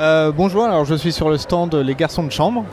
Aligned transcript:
Euh, 0.00 0.32
bonjour, 0.34 0.64
alors 0.64 0.86
je 0.86 0.94
suis 0.94 1.12
sur 1.12 1.28
le 1.28 1.36
stand 1.36 1.74
Les 1.74 1.94
Garçons 1.94 2.22
de 2.22 2.32
Chambre. 2.32 2.64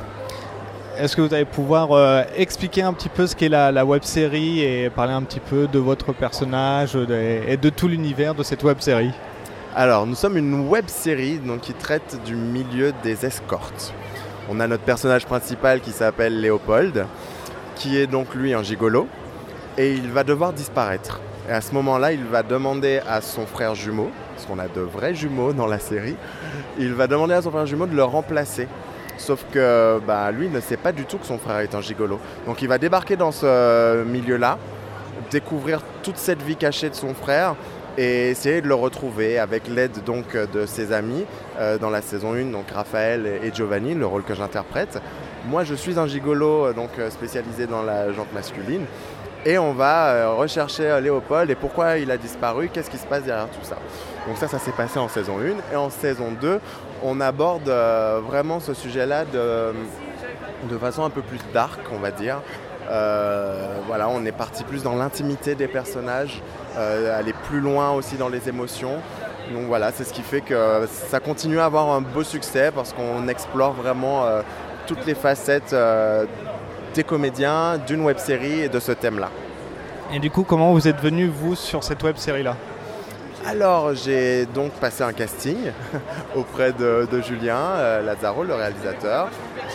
Est-ce 0.98 1.14
que 1.14 1.22
vous 1.22 1.34
allez 1.34 1.44
pouvoir 1.44 1.92
euh, 1.92 2.24
expliquer 2.38 2.84
un 2.84 2.94
petit 2.94 3.10
peu 3.10 3.28
ce 3.28 3.36
qu'est 3.36 3.50
la, 3.50 3.84
web 3.84 4.04
série 4.04 4.62
et 4.62 4.90
parler 4.90 5.12
un 5.12 5.24
petit 5.24 5.42
peu 5.42 5.68
de 5.68 5.78
votre 5.78 6.14
personnage 6.14 6.96
et 6.96 7.58
de 7.58 7.70
tout 7.70 7.90
l'univers 7.90 8.34
de 8.34 8.44
cette 8.44 8.64
web 8.64 8.80
série? 8.80 9.12
Alors, 9.76 10.08
nous 10.08 10.16
sommes 10.16 10.38
une 10.38 10.70
web 10.70 10.86
série 10.88 11.40
donc, 11.40 11.60
qui 11.60 11.74
traite 11.74 12.18
du 12.24 12.34
milieu 12.34 12.94
des 13.04 13.26
escortes. 13.26 13.94
On 14.50 14.62
a 14.62 14.68
notre 14.68 14.84
personnage 14.84 15.26
principal 15.26 15.82
qui 15.82 15.92
s'appelle 15.92 16.40
Léopold, 16.40 17.08
qui 17.76 17.98
est 17.98 18.08
donc 18.08 18.36
lui 18.36 18.54
un 18.54 18.64
gigolo, 18.64 19.06
et 19.78 19.92
il 19.92 20.12
va 20.12 20.24
devoir 20.24 20.54
disparaître. 20.54 21.20
Et 21.50 21.52
à 21.52 21.60
ce 21.60 21.74
moment-là, 21.74 22.14
il 22.14 22.24
va 22.24 22.42
demander 22.42 23.02
à 23.06 23.20
son 23.20 23.46
frère 23.46 23.76
jumeau, 23.76 24.12
parce 24.38 24.46
qu'on 24.46 24.60
a 24.60 24.68
de 24.68 24.82
vrais 24.82 25.16
jumeaux 25.16 25.52
dans 25.52 25.66
la 25.66 25.80
série, 25.80 26.16
il 26.78 26.94
va 26.94 27.08
demander 27.08 27.34
à 27.34 27.42
son 27.42 27.50
frère 27.50 27.66
jumeau 27.66 27.88
de 27.88 27.96
le 27.96 28.04
remplacer. 28.04 28.68
Sauf 29.18 29.44
que 29.52 30.00
bah, 30.06 30.30
lui 30.32 30.48
ne 30.48 30.60
sait 30.60 30.78
pas 30.78 30.92
du 30.92 31.06
tout 31.06 31.18
que 31.18 31.26
son 31.26 31.40
frère 31.40 31.58
est 31.58 31.74
un 31.74 31.82
gigolo. 31.82 32.20
Donc 32.46 32.62
il 32.62 32.68
va 32.68 32.78
débarquer 32.78 33.16
dans 33.16 33.32
ce 33.32 34.04
milieu-là, 34.04 34.60
découvrir 35.32 35.82
toute 36.04 36.18
cette 36.18 36.44
vie 36.44 36.56
cachée 36.56 36.92
de 36.92 36.94
son 36.94 37.16
frère 37.16 37.56
et 37.98 38.30
essayer 38.30 38.62
de 38.62 38.68
le 38.68 38.76
retrouver 38.76 39.40
avec 39.40 39.68
l'aide 39.68 40.04
donc 40.06 40.38
de 40.38 40.68
ses 40.68 40.94
amis 40.94 41.26
euh, 41.60 41.80
dans 41.80 41.90
la 41.90 42.04
saison 42.04 42.36
1, 42.36 42.52
donc 42.52 42.70
Raphaël 42.70 43.26
et 43.44 43.52
Giovanni, 43.52 43.96
le 43.96 44.06
rôle 44.06 44.22
que 44.22 44.36
j'interprète. 44.36 45.02
Moi 45.48 45.64
je 45.64 45.74
suis 45.74 45.98
un 45.98 46.06
gigolo 46.06 46.74
donc 46.74 46.92
spécialisé 47.10 47.66
dans 47.66 47.82
la 47.82 48.14
jante 48.14 48.32
masculine 48.36 48.86
et 49.46 49.58
on 49.58 49.74
va 49.74 50.10
euh, 50.10 50.34
rechercher 50.34 50.90
euh, 50.90 51.00
Léopold 51.00 51.50
et 51.50 51.56
pourquoi 51.56 51.98
il 51.98 52.12
a 52.12 52.18
disparu, 52.18 52.70
qu'est-ce 52.72 52.90
qui 52.90 52.98
se 52.98 53.06
passe 53.06 53.24
derrière 53.24 53.50
tout 53.50 53.64
ça. 53.64 53.78
Donc 54.28 54.38
ça, 54.38 54.48
ça 54.48 54.60
s'est 54.60 54.72
passé 54.72 55.00
en 55.00 55.08
saison 55.08 55.38
1. 55.40 55.74
Et 55.74 55.76
en 55.76 55.90
saison 55.90 56.32
2, 56.40 56.60
on 57.04 57.22
aborde 57.22 57.70
euh, 57.70 58.20
vraiment 58.26 58.60
ce 58.60 58.74
sujet-là 58.74 59.26
de, 59.26 59.74
de 60.70 60.78
façon 60.78 61.04
un 61.04 61.10
peu 61.10 61.22
plus 61.22 61.40
dark, 61.54 61.80
on 61.94 62.00
va 62.00 62.12
dire. 62.12 62.42
voilà, 63.88 64.10
on 64.10 64.26
est 64.26 64.32
parti 64.32 64.64
plus 64.64 64.84
dans 64.84 64.96
l'intimité 64.96 65.56
des 65.56 65.68
personnages, 65.68 66.42
aller 66.76 67.34
plus 67.48 67.60
loin 67.60 67.92
aussi 67.92 68.16
dans 68.16 68.30
les 68.30 68.50
émotions. 68.50 68.98
Donc 69.54 69.66
voilà, 69.68 69.92
c'est 69.92 70.04
ce 70.04 70.14
qui 70.14 70.24
fait 70.24 70.42
que 70.42 70.88
ça 70.88 71.20
continue 71.20 71.60
à 71.60 71.66
avoir 71.66 71.90
un 71.90 72.02
beau 72.02 72.24
succès 72.24 72.72
parce 72.74 72.92
qu'on 72.94 73.28
explore 73.28 73.74
vraiment 73.74 74.26
toutes 74.88 75.06
les 75.06 75.16
facettes 75.16 75.76
des 76.98 77.04
comédiens, 77.04 77.78
d'une 77.78 78.02
web 78.02 78.18
série 78.18 78.62
et 78.62 78.70
de 78.70 78.80
ce 78.80 78.92
thème-là. 78.92 79.30
Et 80.12 80.20
du 80.20 80.32
coup, 80.32 80.44
comment 80.44 80.74
vous 80.74 80.88
êtes 80.88 81.00
venu, 81.00 81.28
vous, 81.28 81.56
sur 81.56 81.84
cette 81.84 82.02
web 82.04 82.18
série-là? 82.18 82.58
Alors 83.46 83.94
j'ai 83.94 84.46
donc 84.48 84.72
passé 84.74 85.04
un 85.04 85.14
casting 85.14 85.58
auprès 86.36 86.74
de, 86.74 87.08
Julien 87.22 87.56
euh, 87.56 88.02
Lazaro, 88.02 88.44
le 88.44 88.56
réalisateur. 88.56 89.30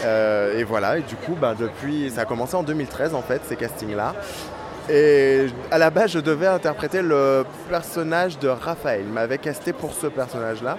Euh, 0.04 0.58
et 0.58 0.64
voilà, 0.64 0.98
et 0.98 1.02
du 1.02 1.14
coup, 1.14 1.36
ben, 1.40 1.54
depuis, 1.58 2.10
ça 2.10 2.22
a 2.22 2.24
commencé 2.24 2.56
en 2.56 2.64
2013 2.64 3.14
en 3.14 3.22
fait, 3.22 3.40
ces 3.46 3.56
castings-là. 3.56 4.14
Et 4.90 5.46
à 5.70 5.78
la 5.78 5.90
base, 5.90 6.10
je 6.10 6.18
devais 6.18 6.48
interpréter 6.48 7.02
le 7.02 7.44
personnage 7.70 8.36
de 8.40 8.48
Raphaël. 8.48 9.02
Il 9.06 9.12
m'avait 9.12 9.38
casté 9.38 9.72
pour 9.72 9.92
ce 9.92 10.08
personnage-là. 10.08 10.76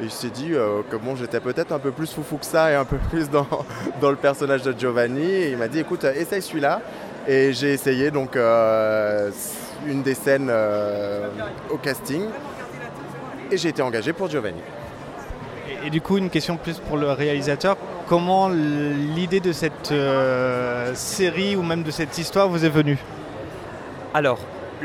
Et 0.00 0.04
il 0.04 0.10
s'est 0.10 0.30
dit 0.30 0.52
euh, 0.52 0.82
que 0.90 0.96
bon, 0.96 1.14
j'étais 1.14 1.40
peut-être 1.40 1.72
un 1.72 1.78
peu 1.78 1.92
plus 1.92 2.12
foufou 2.12 2.36
que 2.36 2.46
ça 2.46 2.70
et 2.70 2.74
un 2.74 2.84
peu 2.84 2.96
plus 3.10 3.30
dans, 3.30 3.46
dans 4.00 4.10
le 4.10 4.16
personnage 4.16 4.62
de 4.62 4.74
Giovanni. 4.76 5.24
Et 5.24 5.50
il 5.50 5.56
m'a 5.56 5.68
dit 5.68 5.80
écoute, 5.80 6.04
essaye 6.04 6.42
celui-là. 6.42 6.80
Et 7.26 7.52
j'ai 7.52 7.72
essayé 7.72 8.10
donc 8.10 8.36
euh, 8.36 9.30
une 9.86 10.02
des 10.02 10.14
scènes 10.14 10.48
euh, 10.50 11.28
au 11.70 11.76
casting. 11.76 12.24
Et 13.50 13.56
j'ai 13.56 13.68
été 13.68 13.82
engagé 13.82 14.12
pour 14.12 14.28
Giovanni. 14.28 14.60
Et, 15.84 15.90
du 15.90 16.00
coup, 16.00 16.16
une 16.16 16.30
question 16.30 16.56
plus 16.56 16.78
pour 16.78 16.96
le 16.96 17.10
réalisateur. 17.10 17.76
Comment 18.08 18.48
l'idée 18.48 19.40
de 19.40 19.52
cette 19.52 19.92
série 20.94 21.56
ou 21.56 21.62
même 21.62 21.82
de 21.82 21.90
cette 21.90 22.16
histoire 22.16 22.48
vous 22.48 22.64
est 22.64 22.70
venue? 22.70 22.98
Alors, 24.14 24.38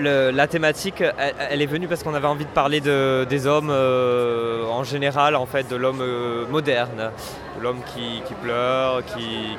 la 0.04 0.48
thématique, 0.48 1.04
elle, 1.50 1.62
est 1.62 1.66
venue 1.66 1.88
parce 1.88 2.04
qu'on 2.04 2.14
avait 2.14 2.28
envie 2.28 2.46
de 2.46 2.50
parler 2.50 2.82
des 2.82 3.48
hommes 3.48 3.70
euh, 3.70 4.66
en 4.66 4.84
général, 4.84 5.36
en 5.36 5.46
fait, 5.46 5.68
de 5.70 5.76
l'homme 5.76 6.02
euh, 6.02 6.46
moderne, 6.48 7.12
l'homme 7.62 7.80
qui, 7.94 8.22
pleure, 8.42 9.04
qui, 9.06 9.58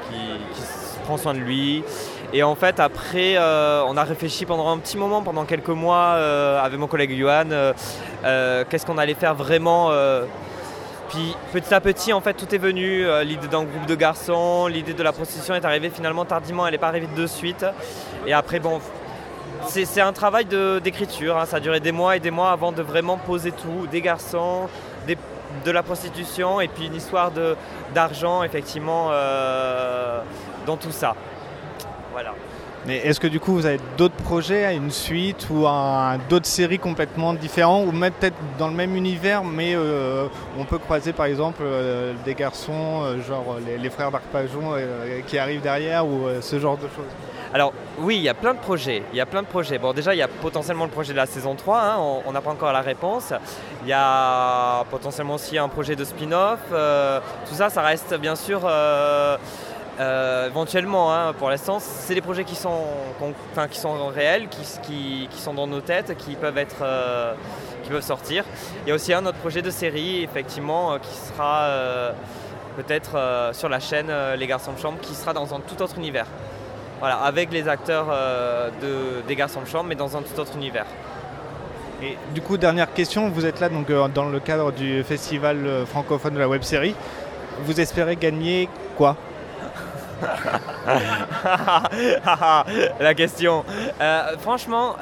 prend 1.05 1.17
soin 1.17 1.35
de 1.35 1.39
lui. 1.39 1.83
Et 2.33 2.43
en 2.43 2.55
fait, 2.55 2.81
après, 2.81 3.37
euh, 3.37 3.83
on 3.87 3.97
a 3.97 4.05
réfléchi 4.05 4.47
pendant 4.47 4.71
un 4.71 4.79
petit 4.79 4.97
moment, 4.97 5.23
pendant 5.23 5.45
quelques 5.45 5.69
mois, 5.69 6.13
avec 6.63 6.79
mon 6.79 6.87
collègue 6.87 7.19
Johan, 7.19 7.73
qu'est-ce 8.69 8.87
qu'on 8.87 8.99
allait 8.99 9.15
faire 9.15 9.35
vraiment. 9.35 9.91
Puis 11.09 11.35
petit 11.53 11.75
à 11.75 11.81
petit, 11.81 12.13
en 12.13 12.21
fait, 12.21 12.35
tout 12.35 12.55
est 12.55 12.59
venu. 12.59 13.05
l'idée 13.25 13.49
d'un 13.49 13.65
groupe 13.65 13.87
de 13.87 13.95
garçons, 13.95 14.69
l'idée 14.69 14.95
de 14.95 15.03
la 15.03 15.13
prostitution 15.13 15.55
est 15.55 15.65
arrivée 15.65 15.91
finalement 15.91 16.25
tardivement, 16.25 16.67
elle 16.67 16.73
n'est 16.73 16.79
pas 16.79 16.89
arrivée 16.89 17.09
de 17.17 17.27
suite. 17.27 17.67
Et 18.27 18.33
après, 18.33 18.61
bon, 18.61 18.81
c'est 19.67 20.01
un 20.01 20.13
travail 20.13 20.47
d'écriture, 20.83 21.37
hein. 21.37 21.47
ça 21.47 21.59
a 21.59 21.61
duré 21.61 21.81
des 21.81 21.93
mois 21.93 22.17
et 22.17 22.21
des 22.21 22.31
mois 22.31 22.51
avant 22.51 22.73
de 22.73 22.83
vraiment 22.83 23.17
poser 23.17 23.53
tout, 23.53 23.87
des 23.91 24.01
garçons, 24.01 24.69
de 25.65 25.71
la 25.71 25.83
prostitution 25.83 26.61
et 26.61 26.69
puis 26.69 26.87
une 26.87 26.95
histoire 26.95 27.33
d'argent 27.95 28.43
effectivement 28.43 29.09
euh, 29.11 30.21
dans 30.67 30.77
tout 30.77 30.93
ça. 30.93 31.15
Voilà. 32.13 32.35
Mais 32.87 32.97
est-ce 32.97 33.21
que 33.21 33.27
du 33.27 33.41
coup 33.41 33.53
vous 33.53 33.67
avez 33.67 33.79
d'autres 33.99 34.15
projets, 34.15 34.75
une 34.75 34.91
suite 34.91 35.49
ou 35.51 35.67
d'autres 36.31 36.47
séries 36.47 36.79
complètement 36.79 37.35
différentes 37.35 37.87
ou 37.87 37.93
même 37.93 38.13
peut-être 38.13 38.37
dans 38.59 38.69
le 38.69 38.75
même 38.75 38.97
univers 38.97 39.45
mais 39.45 39.75
euh, 39.75 40.29
on 40.59 40.65
peut 40.65 40.79
croiser 40.79 41.13
par 41.13 41.27
exemple 41.27 41.61
euh, 41.63 42.15
des 42.25 42.35
garçons 42.35 43.19
genre 43.29 43.59
les, 43.83 43.91
frères 43.91 44.11
d'Arpajon 44.11 44.77
qui 45.27 45.37
arrivent 45.37 45.61
derrière 45.61 46.07
ou 46.07 46.23
ce 46.41 46.59
genre 46.59 46.79
de 46.79 46.89
choses? 46.89 47.40
Alors 47.53 47.73
oui, 47.99 48.17
il 48.17 48.23
y 48.23 48.29
a 48.29 48.35
plein 48.35 48.55
de 48.55 48.61
projets. 48.61 49.03
Il 49.13 49.17
y 49.17 49.21
a 49.21 49.27
plein 49.27 49.43
de 49.43 49.47
projets. 49.47 49.79
Bon, 49.79 49.93
déjà, 49.93 50.15
il 50.15 50.19
y 50.19 50.23
a 50.23 50.29
potentiellement 50.29 50.85
le 50.85 50.91
projet 50.91 51.13
de 51.13 51.17
la 51.17 51.27
saison 51.27 51.57
3. 51.57 51.81
Hein, 51.81 51.97
on 52.25 52.33
n'a 52.33 52.41
pas 52.41 52.51
encore 52.51 52.73
la 52.73 52.81
réponse. 52.81 53.33
Il 53.83 53.89
y 53.89 53.93
a 53.93 54.85
potentiellement 54.89 55.35
aussi 55.35 55.59
un 55.59 55.69
projet 55.69 55.97
de 55.97 56.05
spin-off. 56.05 56.61
Euh, 56.73 57.19
tout 57.49 57.55
ça, 57.55 57.69
ça 57.69 57.83
reste 57.83 58.15
bien 58.15 58.37
sûr 58.37 58.61
euh, 58.65 59.37
euh, 59.99 60.47
éventuellement. 60.47 61.13
Hein, 61.13 61.33
pour 61.33 61.51
l'instant, 61.51 61.79
c'est 61.81 62.15
des 62.15 62.21
projets 62.21 62.45
qui 62.45 62.55
sont, 62.55 62.85
qui 63.69 63.79
sont 63.79 64.07
réels, 64.07 64.49
qui, 64.49 65.29
qui, 65.29 65.41
sont 65.41 65.55
dans 65.55 65.67
nos 65.67 65.81
têtes, 65.81 66.17
qui 66.17 66.37
peuvent 66.37 66.59
être, 66.59 66.85
qui 67.83 67.91
peuvent 67.91 68.01
sortir. 68.01 68.45
Il 68.87 68.91
y 68.91 68.93
a 68.93 68.95
aussi 68.95 69.13
un 69.13 69.27
autre 69.27 69.39
projet 69.39 69.61
de 69.61 69.71
série, 69.71 70.23
effectivement, 70.23 70.99
qui 71.01 71.17
sera 71.17 71.69
peut-être 72.77 73.51
sur 73.53 73.69
la 73.69 73.81
chaîne 73.81 74.13
Les 74.39 74.47
Garçons 74.47 74.73
de 74.73 74.79
Chambre, 74.79 75.01
qui 75.01 75.15
sera 75.15 75.33
dans 75.33 75.53
un 75.53 75.59
tout 75.59 75.83
autre 75.83 75.99
univers. 75.99 76.27
Voilà, 77.01 77.17
avec 77.23 77.51
les 77.51 77.67
acteurs 77.67 78.09
euh, 78.11 78.69
de, 78.83 79.27
des 79.27 79.35
garçons 79.35 79.63
de 79.63 79.67
chambre, 79.67 79.87
mais 79.89 79.95
dans 79.95 80.19
un 80.19 80.21
tout 80.21 80.39
autre 80.39 80.55
univers. 80.55 80.85
Et 82.03 82.19
du 82.35 82.43
coup, 82.43 82.59
dernière 82.59 82.93
question, 82.93 83.31
vous 83.31 83.47
êtes 83.47 83.59
là 83.59 83.71
donc, 83.71 83.89
euh, 83.89 84.07
dans 84.09 84.27
le 84.27 84.39
cadre 84.39 84.71
du 84.71 85.03
festival 85.03 85.67
euh, 85.67 85.87
francophone 85.87 86.35
de 86.35 86.39
la 86.39 86.47
web 86.49 86.61
série. 86.61 86.95
Vous 87.65 87.81
espérez 87.81 88.17
gagner 88.17 88.69
quoi? 88.99 89.17
La 93.01 93.15
question. 93.15 93.65
franchement, 94.41 94.97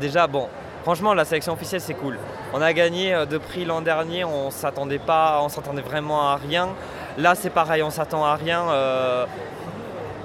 déjà, 0.00 0.26
bon, 0.26 0.48
franchement, 0.82 1.12
la 1.12 1.26
sélection 1.26 1.52
officielle, 1.52 1.82
c'est 1.82 1.92
cool. 1.94 2.18
On 2.54 2.62
a 2.62 2.72
gagné 2.72 3.14
de 3.28 3.36
prix 3.36 3.66
l'an 3.66 3.82
dernier, 3.82 4.24
on 4.24 4.50
s'attendait 4.50 4.98
pas, 4.98 5.40
on 5.42 5.50
s'attendait 5.50 5.82
vraiment 5.82 6.30
à 6.30 6.36
rien. 6.36 6.70
Là, 7.18 7.34
c'est 7.34 7.50
pareil, 7.50 7.82
on 7.82 7.90
s'attend 7.90 8.24
à 8.24 8.36
rien 8.36 8.64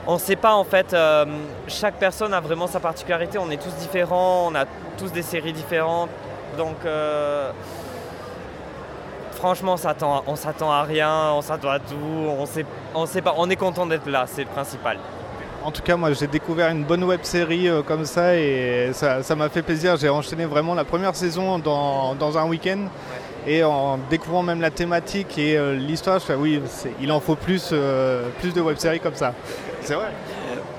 on 0.07 0.13
ne 0.13 0.19
sait 0.19 0.37
pas 0.37 0.53
en 0.53 0.63
fait, 0.63 0.93
euh, 0.93 1.25
chaque 1.67 1.95
personne 1.95 2.33
a 2.33 2.39
vraiment 2.39 2.67
sa 2.67 2.79
particularité, 2.79 3.37
on 3.37 3.51
est 3.51 3.61
tous 3.61 3.75
différents, 3.75 4.47
on 4.47 4.55
a 4.55 4.65
tous 4.97 5.11
des 5.11 5.21
séries 5.21 5.51
différentes, 5.53 6.09
donc 6.57 6.77
euh, 6.85 7.51
franchement 9.33 9.73
on 9.73 10.35
s'attend 10.35 10.71
à 10.71 10.83
rien, 10.83 11.31
on 11.33 11.41
s'attend 11.41 11.69
à 11.69 11.79
tout, 11.79 11.95
on 11.95 12.45
sait, 12.45 12.65
on 12.95 13.05
sait 13.05 13.21
pas, 13.21 13.35
on 13.37 13.49
est 13.49 13.57
content 13.57 13.85
d'être 13.85 14.07
là, 14.09 14.25
c'est 14.27 14.43
le 14.43 14.49
principal. 14.49 14.97
En 15.67 15.71
tout 15.71 15.81
cas, 15.81 15.97
moi 15.97 16.13
j'ai 16.13 16.27
découvert 16.27 16.69
une 16.71 16.85
bonne 16.85 17.03
web 17.03 17.19
série 17.23 17.67
euh, 17.67 17.81
comme 17.81 18.05
ça 18.05 18.37
et 18.37 18.91
ça 18.93 19.35
m'a 19.35 19.49
fait 19.49 19.61
plaisir. 19.61 19.97
J'ai 19.97 20.07
enchaîné 20.07 20.45
vraiment 20.45 20.73
la 20.73 20.85
première 20.85 21.13
saison 21.13 21.59
dans, 21.59 22.37
un 22.37 22.47
week-end 22.47 22.85
et 23.47 23.63
en 23.63 23.97
découvrant 24.09 24.43
même 24.43 24.61
la 24.61 24.71
thématique 24.71 25.37
et 25.37 25.57
l'histoire, 25.75 26.19
je 26.19 26.25
fais 26.25 26.35
oui, 26.35 26.61
il 27.01 27.11
en 27.11 27.19
faut 27.19 27.35
plus, 27.35 27.73
plus 28.39 28.53
de 28.53 28.61
web 28.61 28.77
séries 28.77 28.99
comme 28.99 29.15
ça. 29.15 29.33
C'est 29.81 29.95
vrai. 29.95 30.11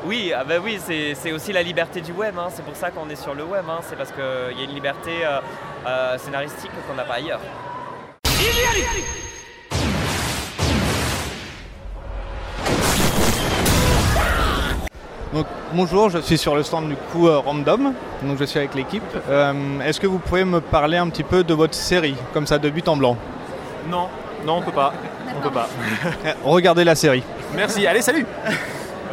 Oui, 0.05 0.33
ah 0.35 0.45
bah 0.45 0.55
oui 0.63 0.79
c'est 0.81 1.33
aussi 1.33 1.53
la 1.53 1.63
liberté 1.63 2.01
du 2.01 2.13
web. 2.13 2.35
Hein. 2.39 2.49
C'est 2.51 2.65
pour 2.65 2.77
ça 2.77 2.91
qu'on 2.91 3.09
est 3.11 3.17
sur 3.17 3.35
le 3.35 3.45
web. 3.45 3.65
Hein. 3.69 3.81
C'est 3.83 3.97
parce 3.97 4.13
qu'il 4.13 4.59
y 4.59 4.61
a 4.61 4.65
une 4.65 4.75
liberté 4.75 5.25
euh, 5.25 5.41
euh, 5.87 6.19
scénaristique 6.19 6.71
qu'on 6.87 6.95
n'a 6.95 7.05
pas 7.05 7.15
ailleurs. 7.15 7.41
Donc, 15.39 15.47
bonjour, 15.73 16.11
je 16.11 16.19
suis 16.19 16.37
sur 16.37 16.57
le 16.57 16.65
stand 16.65 16.89
du 16.89 16.97
coup 16.97 17.29
euh, 17.29 17.39
Random, 17.39 17.93
donc 18.25 18.39
je 18.41 18.45
suis 18.45 18.59
avec 18.59 18.75
l'équipe. 18.75 19.05
Est-ce 19.85 20.01
que 20.01 20.09
vous 20.09 20.19
pouvez 20.19 20.45
me 20.45 20.61
parler 20.61 20.97
un 20.97 21.09
petit 21.11 21.23
peu 21.23 21.45
de 21.45 21.55
votre 21.55 21.75
série, 21.75 22.17
comme 22.35 22.45
ça 22.45 22.59
de 22.59 22.69
but 22.69 22.89
en 22.89 22.97
blanc? 22.97 23.17
Non, 23.89 24.09
Non, 24.45 24.57
on 24.57 24.63
peut 24.63 24.73
pas. 24.73 24.93
On 25.37 25.41
peut 25.41 25.53
pas. 25.53 25.69
Regardez 26.45 26.83
la 26.83 26.97
série. 26.97 27.23
Merci, 27.55 27.87
allez, 27.87 28.03
salut 28.03 28.27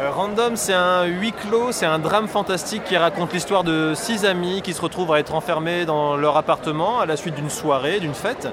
euh, 0.00 0.10
Random, 0.10 0.56
c'est 0.56 0.74
un 0.74 1.04
huis 1.04 1.32
clos, 1.32 1.70
c'est 1.70 1.86
un 1.86 2.00
drame 2.00 2.26
fantastique 2.26 2.82
qui 2.82 2.96
raconte 2.96 3.32
l'histoire 3.32 3.62
de 3.62 3.92
six 3.94 4.24
amis 4.24 4.62
qui 4.62 4.72
se 4.72 4.82
retrouvent 4.82 5.12
à 5.12 5.20
être 5.20 5.32
enfermés 5.32 5.84
dans 5.84 6.16
leur 6.16 6.36
appartement 6.36 6.98
à 6.98 7.06
la 7.06 7.16
suite 7.16 7.36
d'une 7.36 7.50
soirée, 7.50 8.00
d'une 8.00 8.14
fête. 8.14 8.48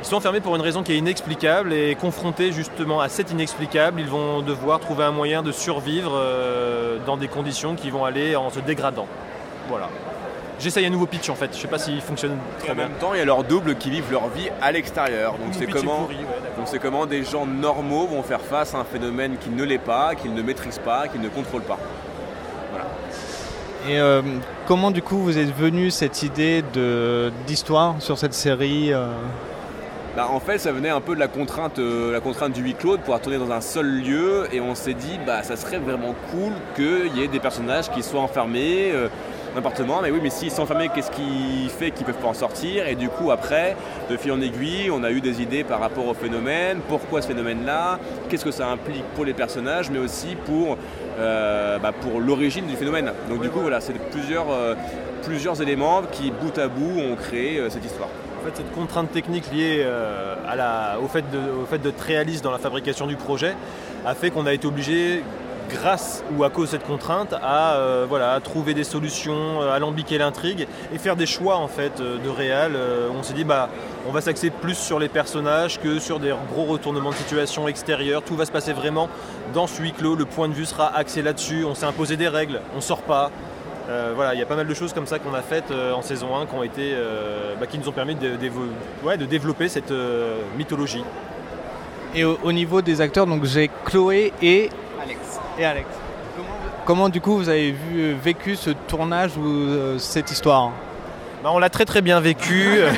Ils 0.00 0.06
sont 0.06 0.16
enfermés 0.16 0.40
pour 0.40 0.54
une 0.54 0.62
raison 0.62 0.82
qui 0.82 0.92
est 0.92 0.98
inexplicable 0.98 1.72
et 1.72 1.94
confrontés 1.96 2.52
justement 2.52 3.00
à 3.00 3.08
cette 3.08 3.30
inexplicable, 3.32 4.00
ils 4.00 4.06
vont 4.06 4.42
devoir 4.42 4.78
trouver 4.80 5.04
un 5.04 5.10
moyen 5.10 5.42
de 5.42 5.50
survivre 5.52 6.12
euh, 6.14 6.98
dans 7.04 7.16
des 7.16 7.28
conditions 7.28 7.74
qui 7.74 7.90
vont 7.90 8.04
aller 8.04 8.36
en 8.36 8.48
se 8.50 8.60
dégradant. 8.60 9.06
Voilà. 9.68 9.88
J'essaye 10.60 10.86
un 10.86 10.90
nouveau 10.90 11.06
pitch 11.06 11.28
en 11.30 11.34
fait, 11.34 11.50
je 11.52 11.58
sais 11.58 11.68
pas 11.68 11.78
s'il 11.78 12.00
fonctionne 12.00 12.36
très 12.60 12.70
en 12.70 12.74
bien. 12.74 12.84
même 12.88 12.96
temps, 12.98 13.10
il 13.14 13.18
y 13.18 13.20
a 13.20 13.24
leurs 13.24 13.44
doubles 13.44 13.76
qui 13.76 13.90
vivent 13.90 14.10
leur 14.10 14.28
vie 14.28 14.48
à 14.62 14.72
l'extérieur. 14.72 15.32
Donc 15.32 15.48
c'est 15.52 15.66
comment, 15.66 16.02
pourri, 16.02 16.16
ouais, 16.16 16.22
d'accord. 16.22 16.56
donc 16.58 16.66
c'est 16.68 16.78
comment 16.80 17.06
des 17.06 17.22
gens 17.24 17.46
normaux 17.46 18.06
vont 18.06 18.22
faire 18.22 18.40
face 18.40 18.74
à 18.74 18.78
un 18.78 18.84
phénomène 18.84 19.36
qui 19.38 19.50
ne 19.50 19.62
l'est 19.62 19.78
pas, 19.78 20.14
qu'ils 20.16 20.34
ne 20.34 20.42
maîtrisent 20.42 20.80
pas, 20.80 21.06
qu'ils 21.08 21.20
ne 21.20 21.28
contrôlent 21.28 21.62
pas. 21.62 21.78
Et 23.88 23.98
euh, 24.00 24.22
comment 24.66 24.90
du 24.90 25.00
coup 25.02 25.18
vous 25.18 25.38
êtes 25.38 25.54
venu 25.56 25.90
cette 25.90 26.22
idée 26.24 26.62
de- 26.74 27.32
d'histoire 27.46 27.94
sur 28.00 28.18
cette 28.18 28.34
série 28.34 28.92
euh? 28.92 29.06
Bah, 30.16 30.28
en 30.32 30.40
fait, 30.40 30.58
ça 30.58 30.72
venait 30.72 30.88
un 30.88 31.00
peu 31.00 31.14
de 31.14 31.20
la 31.20 31.28
contrainte, 31.28 31.78
euh, 31.78 32.12
la 32.12 32.20
contrainte 32.20 32.52
du 32.52 32.62
huis 32.62 32.74
clos, 32.74 32.96
de 32.96 33.02
pouvoir 33.02 33.20
tourner 33.20 33.38
dans 33.38 33.52
un 33.52 33.60
seul 33.60 33.86
lieu, 33.86 34.48
et 34.52 34.60
on 34.60 34.74
s'est 34.74 34.94
dit, 34.94 35.18
bah, 35.24 35.42
ça 35.44 35.54
serait 35.54 35.78
vraiment 35.78 36.14
cool 36.32 36.52
qu'il 36.74 37.16
y 37.16 37.22
ait 37.22 37.28
des 37.28 37.38
personnages 37.38 37.90
qui 37.90 38.02
soient 38.02 38.20
enfermés. 38.20 38.90
euh, 38.92 39.08
dans 39.48 39.56
l'appartement, 39.56 40.00
mais 40.02 40.10
oui, 40.10 40.20
mais 40.22 40.28
s'ils 40.28 40.50
sont 40.50 40.62
enfermés, 40.62 40.90
qu'est-ce 40.94 41.10
qui 41.10 41.70
fait 41.70 41.90
qu'ils 41.90 42.04
peuvent 42.04 42.18
pas 42.18 42.28
en 42.28 42.34
sortir? 42.34 42.86
Et 42.86 42.96
du 42.96 43.08
coup, 43.08 43.30
après, 43.30 43.76
de 44.10 44.16
fil 44.18 44.30
en 44.32 44.42
aiguille, 44.42 44.90
on 44.90 45.02
a 45.02 45.10
eu 45.10 45.22
des 45.22 45.40
idées 45.40 45.64
par 45.64 45.80
rapport 45.80 46.06
au 46.06 46.12
phénomène, 46.12 46.80
pourquoi 46.86 47.22
ce 47.22 47.28
phénomène-là, 47.28 47.98
qu'est-ce 48.28 48.44
que 48.44 48.50
ça 48.50 48.68
implique 48.68 49.04
pour 49.14 49.24
les 49.24 49.32
personnages, 49.32 49.90
mais 49.90 49.98
aussi 49.98 50.36
pour, 50.44 50.76
euh, 51.18 51.78
bah, 51.78 51.92
pour 51.98 52.20
l'origine 52.20 52.66
du 52.66 52.76
phénomène? 52.76 53.10
Donc 53.30 53.40
du 53.40 53.48
coup, 53.48 53.60
voilà, 53.60 53.80
c'est 53.80 53.94
plusieurs, 54.10 54.46
plusieurs 55.22 55.62
éléments 55.62 56.02
qui, 56.12 56.30
bout 56.30 56.56
à 56.58 56.68
bout, 56.68 57.00
ont 57.00 57.16
créé 57.16 57.62
cette 57.70 57.86
histoire. 57.86 58.10
En 58.40 58.44
fait, 58.44 58.56
cette 58.56 58.72
contrainte 58.72 59.10
technique 59.10 59.50
liée 59.52 59.82
euh, 59.84 60.34
à 60.46 60.98
au 61.00 61.08
fait 61.08 61.24
de- 61.30 61.76
d'être 61.78 62.00
réaliste 62.00 62.44
dans 62.44 62.52
la 62.52 62.58
fabrication 62.58 63.06
du 63.06 63.16
projet 63.16 63.54
a 64.06 64.14
fait 64.14 64.30
qu'on 64.30 64.46
a 64.46 64.52
été 64.52 64.66
obligé, 64.66 65.22
grâce 65.68 66.22
ou 66.36 66.44
à 66.44 66.50
cause 66.50 66.66
de 66.68 66.70
cette 66.78 66.86
contrainte, 66.86 67.34
à 67.42 67.74
euh, 67.74 68.40
trouver 68.40 68.74
des 68.74 68.84
solutions, 68.84 69.60
euh, 69.62 69.72
alambiquer 69.72 70.16
l'intrigue 70.18 70.66
et 70.94 70.98
faire 70.98 71.16
des 71.16 71.26
choix 71.26 71.56
en 71.56 71.68
fait 71.68 72.00
de 72.00 72.28
réal. 72.28 72.72
On 73.18 73.22
s'est 73.22 73.34
dit 73.34 73.44
bah 73.44 73.68
on 74.08 74.12
va 74.12 74.20
s'axer 74.20 74.50
plus 74.50 74.76
sur 74.78 74.98
les 74.98 75.08
personnages 75.08 75.78
que 75.80 75.98
sur 75.98 76.20
des 76.20 76.32
gros 76.52 76.64
retournements 76.64 77.10
de 77.10 77.16
situation 77.16 77.66
extérieurs. 77.68 78.22
Tout 78.22 78.36
va 78.36 78.46
se 78.46 78.52
passer 78.52 78.72
vraiment 78.72 79.08
dans 79.52 79.66
ce 79.66 79.82
huis 79.82 79.92
clos. 79.92 80.14
Le 80.14 80.24
point 80.24 80.48
de 80.48 80.54
vue 80.54 80.64
sera 80.64 80.96
axé 80.96 81.22
là-dessus. 81.22 81.64
On 81.64 81.74
s'est 81.74 81.86
imposé 81.86 82.16
des 82.16 82.28
règles. 82.28 82.60
On 82.76 82.80
sort 82.80 83.02
pas. 83.02 83.30
Euh, 83.88 84.12
voilà, 84.14 84.34
il 84.34 84.38
y 84.38 84.42
a 84.42 84.46
pas 84.46 84.56
mal 84.56 84.66
de 84.66 84.74
choses 84.74 84.92
comme 84.92 85.06
ça 85.06 85.18
qu'on 85.18 85.32
a 85.32 85.40
faites 85.40 85.70
euh, 85.70 85.92
en 85.94 86.02
saison 86.02 86.36
1 86.36 86.46
qui, 86.46 86.54
ont 86.54 86.62
été, 86.62 86.92
euh, 86.94 87.54
bah, 87.58 87.66
qui 87.66 87.78
nous 87.78 87.88
ont 87.88 87.92
permis 87.92 88.14
de, 88.14 88.36
d'évo- 88.36 88.68
ouais, 89.02 89.16
de 89.16 89.24
développer 89.24 89.68
cette 89.68 89.90
euh, 89.90 90.36
mythologie. 90.58 91.02
Et 92.14 92.22
au, 92.24 92.38
au 92.42 92.52
niveau 92.52 92.82
des 92.82 93.00
acteurs, 93.00 93.26
donc 93.26 93.44
j'ai 93.44 93.70
Chloé 93.86 94.32
et 94.42 94.68
Alex. 95.02 95.18
et 95.58 95.64
Alex. 95.64 95.86
Comment, 96.36 96.48
comment, 96.84 97.08
du 97.08 97.20
coup 97.22 97.36
vous 97.38 97.48
avez 97.48 97.70
vu, 97.72 98.12
vécu 98.12 98.56
ce 98.56 98.70
tournage 98.70 99.36
ou 99.38 99.46
euh, 99.46 99.98
cette 99.98 100.30
histoire 100.30 100.72
Bah, 101.42 101.50
on 101.52 101.58
l'a 101.58 101.70
très 101.70 101.84
très 101.86 102.02
bien 102.02 102.20
vécu. 102.20 102.68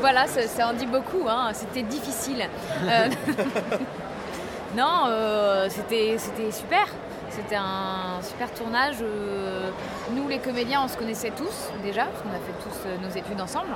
Voilà, 0.00 0.26
ça, 0.26 0.40
ça 0.48 0.68
en 0.68 0.72
dit 0.72 0.86
beaucoup, 0.86 1.26
hein. 1.28 1.50
c'était 1.52 1.82
difficile. 1.82 2.42
Euh, 2.84 3.08
non, 4.76 5.04
euh, 5.08 5.66
c'était 5.68 6.16
c'était 6.16 6.50
super. 6.50 6.86
C'était 7.42 7.56
un 7.56 8.20
super 8.22 8.52
tournage. 8.52 8.96
euh, 9.02 9.70
nous, 10.12 10.28
les 10.28 10.38
comédiens, 10.38 10.82
on 10.84 10.88
se 10.88 10.96
connaissait 10.96 11.30
tous 11.30 11.70
déjà, 11.82 12.04
parce 12.04 12.20
qu'on 12.22 12.28
a 12.28 12.32
fait 12.32 12.52
tous 12.62 12.86
euh, 12.86 12.96
nos 13.02 13.08
études 13.08 13.40
ensemble. 13.40 13.70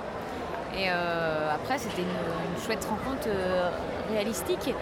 Et 0.77 0.91
euh, 0.91 1.51
après, 1.55 1.79
c'était 1.79 2.03
une, 2.03 2.09
une 2.09 2.63
chouette 2.63 2.85
rencontre 2.85 3.27
euh, 3.29 3.71
réalistique. 4.13 4.75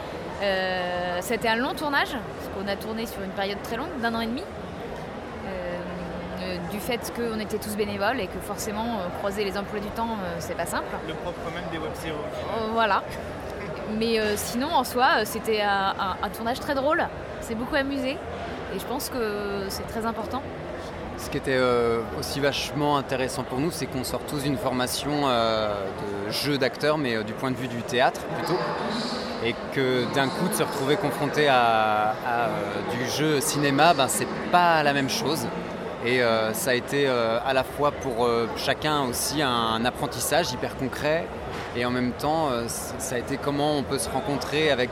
Euh, 0.43 1.19
c'était 1.21 1.49
un 1.49 1.57
long 1.57 1.75
tournage, 1.75 2.09
parce 2.11 2.49
qu'on 2.57 2.67
a 2.69 2.75
tourné 2.75 3.07
sur 3.07 3.23
une 3.23 3.31
période 3.31 3.63
très 3.63 3.77
longue, 3.77 4.01
d'un 4.01 4.15
an 4.15 4.21
et 4.21 4.27
demi. 4.27 4.43
Du 6.73 6.81
fait 6.81 7.13
qu'on 7.15 7.39
était 7.39 7.59
tous 7.59 7.77
bénévoles 7.77 8.19
et 8.21 8.27
que 8.27 8.39
forcément, 8.41 8.97
croiser 9.19 9.45
les 9.45 9.57
emplois 9.57 9.79
du 9.79 9.89
temps, 9.89 10.17
c'est 10.39 10.57
pas 10.57 10.67
simple. 10.67 10.85
Le 11.07 11.15
propre 11.15 11.39
même 11.55 11.65
des 11.71 11.79
web-séries. 11.79 12.13
Euh, 12.15 12.67
voilà. 12.73 13.03
Mais 13.97 14.19
sinon, 14.37 14.69
en 14.73 14.83
soi, 14.85 15.25
c'était 15.25 15.61
un, 15.61 15.95
un- 15.99 16.17
un 16.23 16.29
tournage 16.31 16.59
très 16.61 16.75
drôle. 16.75 17.07
C'est 17.41 17.55
beaucoup 17.55 17.77
amusé. 17.77 18.19
Et 18.75 18.79
je 18.79 18.87
pense 18.87 19.11
que 19.11 19.67
c'est 19.69 19.87
très 19.87 20.07
important. 20.07 20.43
Ce 21.19 21.31
qui 21.31 21.37
était 21.37 21.57
euh, 21.57 22.01
aussi 22.19 22.41
vachement 22.41 22.97
intéressant 22.97 23.45
pour 23.45 23.61
nous, 23.61 23.71
c'est 23.71 23.87
qu'on 23.87 24.03
sort 24.03 24.23
tous 24.29 24.43
d'une 24.43 24.57
formation 24.57 25.11
euh, 25.25 25.85
de 26.27 26.33
jeu 26.33 26.59
d'acteur, 26.59 26.99
mais 26.99 27.15
euh, 27.15 27.23
du 27.23 27.33
point 27.33 27.51
de 27.51 27.57
vue 27.57 27.69
du 27.69 27.83
théâtre 27.83 28.21
plutôt. 28.39 28.59
Et 29.45 29.55
que 29.73 30.13
d'un 30.15 30.29
coup, 30.29 30.49
de 30.49 30.55
se 30.55 30.63
retrouver 30.63 30.97
confronté 30.97 31.49
à, 31.49 32.15
du 32.93 33.11
jeu 33.11 33.41
cinéma, 33.41 33.93
ben, 33.93 34.09
c'est 34.09 34.29
pas 34.51 34.83
la 34.83 34.93
même 34.93 35.11
chose. 35.11 35.47
Et 36.07 36.21
ça 36.53 36.71
a 36.71 36.75
été 36.75 37.09
à 37.09 37.53
la 37.53 37.65
fois 37.65 37.91
pour 37.91 38.29
chacun 38.57 39.03
aussi 39.03 39.43
un 39.43 39.85
apprentissage 39.85 40.53
hyper 40.53 40.77
concret. 40.77 41.27
Et 41.77 41.85
en 41.85 41.91
même 41.91 42.13
temps, 42.13 42.51
ça 42.69 43.17
a 43.17 43.19
été 43.19 43.37
comment 43.37 43.79
on 43.79 43.83
peut 43.83 43.99
se 43.99 44.09
rencontrer 44.09 44.71
avec, 44.71 44.91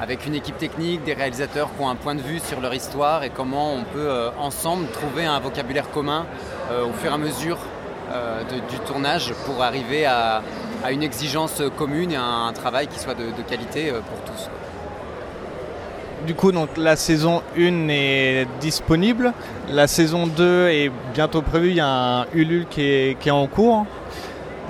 avec 0.00 0.26
une 0.26 0.34
équipe 0.34 0.56
technique, 0.56 1.04
des 1.04 1.14
réalisateurs 1.14 1.68
qui 1.74 1.82
ont 1.82 1.88
un 1.88 1.94
point 1.94 2.14
de 2.14 2.22
vue 2.22 2.38
sur 2.38 2.60
leur 2.60 2.74
histoire 2.74 3.22
et 3.22 3.30
comment 3.30 3.74
on 3.74 3.84
peut 3.84 4.08
euh, 4.08 4.30
ensemble 4.38 4.86
trouver 4.88 5.26
un 5.26 5.38
vocabulaire 5.40 5.90
commun 5.90 6.26
euh, 6.70 6.86
au 6.86 6.92
fur 6.92 7.10
et 7.10 7.14
à 7.14 7.18
mesure 7.18 7.58
euh, 8.12 8.42
du 8.42 8.78
tournage 8.80 9.32
pour 9.46 9.62
arriver 9.62 10.04
à, 10.04 10.42
une 10.90 11.02
exigence 11.02 11.62
commune 11.76 12.10
et 12.10 12.16
à 12.16 12.24
un 12.24 12.52
travail 12.52 12.88
qui 12.88 12.98
soit 12.98 13.14
de, 13.14 13.42
qualité 13.48 13.90
euh, 13.90 14.00
pour 14.00 14.18
tous. 14.24 14.48
Du 16.26 16.34
coup, 16.34 16.50
donc 16.50 16.70
la 16.76 16.96
saison 16.96 17.42
1 17.56 17.88
est 17.88 18.48
disponible. 18.60 19.32
La 19.70 19.86
saison 19.86 20.26
2 20.26 20.68
est 20.70 20.90
bientôt 21.14 21.40
prévue. 21.40 21.68
Il 21.68 21.76
y 21.76 21.80
a 21.80 22.22
un 22.22 22.26
Ulule 22.34 22.66
qui 22.68 22.82
est 22.82 23.30
en 23.30 23.46
cours. 23.46 23.86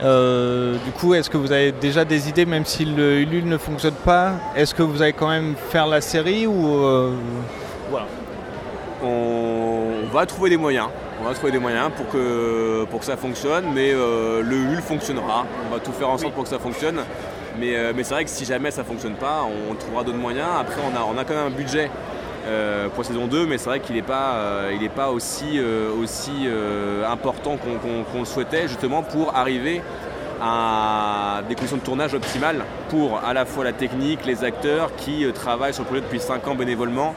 Euh, 0.02 0.76
du 0.84 0.92
coup, 0.92 1.14
est-ce 1.14 1.28
que 1.28 1.36
vous 1.36 1.52
avez 1.52 1.72
déjà 1.72 2.04
des 2.04 2.28
idées, 2.28 2.46
même 2.46 2.64
si 2.64 2.84
le 2.84 3.20
Ulule 3.20 3.46
ne 3.46 3.58
fonctionne 3.58 3.94
pas 3.94 4.32
Est-ce 4.56 4.74
que 4.74 4.82
vous 4.82 5.02
allez 5.02 5.12
quand 5.12 5.28
même 5.28 5.54
faire 5.70 5.86
la 5.86 6.00
série 6.00 6.46
ou 6.46 6.84
euh, 6.84 7.12
Voilà. 7.90 8.06
On 9.02 10.06
va 10.12 10.26
trouver 10.26 10.50
des 10.50 10.56
moyens. 10.56 10.88
On 11.20 11.24
va 11.24 11.34
trouver 11.34 11.52
des 11.52 11.58
moyens 11.58 11.90
pour 11.94 12.08
que, 12.08 12.84
pour 12.84 13.00
que 13.00 13.06
ça 13.06 13.16
fonctionne, 13.16 13.66
mais 13.74 13.92
euh, 13.92 14.42
le 14.42 14.56
HUL 14.56 14.80
fonctionnera. 14.80 15.44
On 15.66 15.74
va 15.74 15.80
tout 15.80 15.92
faire 15.92 16.08
ensemble 16.08 16.32
pour 16.32 16.44
que 16.44 16.50
ça 16.50 16.58
fonctionne. 16.58 17.00
Mais, 17.58 17.74
mais 17.94 18.04
c'est 18.04 18.14
vrai 18.14 18.24
que 18.24 18.30
si 18.30 18.46
jamais 18.46 18.70
ça 18.70 18.84
fonctionne 18.84 19.16
pas, 19.16 19.44
on 19.70 19.74
trouvera 19.74 20.02
d'autres 20.02 20.16
moyens. 20.16 20.48
Après, 20.58 20.80
on 20.80 20.96
a, 20.96 21.04
on 21.04 21.18
a 21.18 21.24
quand 21.24 21.34
même 21.34 21.52
un 21.52 21.56
budget 21.56 21.90
euh, 22.46 22.88
pour 22.88 23.04
saison 23.04 23.26
2, 23.26 23.46
mais 23.46 23.58
c'est 23.58 23.68
vrai 23.68 23.80
qu'il 23.80 23.96
n'est 23.96 24.02
pas, 24.02 24.34
euh, 24.34 24.76
il 24.80 24.90
pas 24.90 25.10
aussi, 25.10 25.58
euh, 25.58 25.90
aussi 26.02 26.30
euh, 26.46 27.06
important 27.10 27.56
qu'on 27.56 28.18
le 28.18 28.24
souhaitait, 28.24 28.68
justement 28.68 29.02
pour 29.02 29.36
arriver 29.36 29.82
à 30.42 31.42
des 31.48 31.54
conditions 31.54 31.76
de 31.76 31.82
tournage 31.82 32.14
optimales 32.14 32.64
pour 32.88 33.18
à 33.18 33.34
la 33.34 33.44
fois 33.44 33.62
la 33.62 33.72
technique, 33.72 34.24
les 34.24 34.42
acteurs 34.42 34.90
qui 34.96 35.26
travaillent 35.34 35.74
sur 35.74 35.82
le 35.82 35.88
projet 35.88 36.00
depuis 36.00 36.20
5 36.20 36.48
ans 36.48 36.54
bénévolement. 36.54 37.14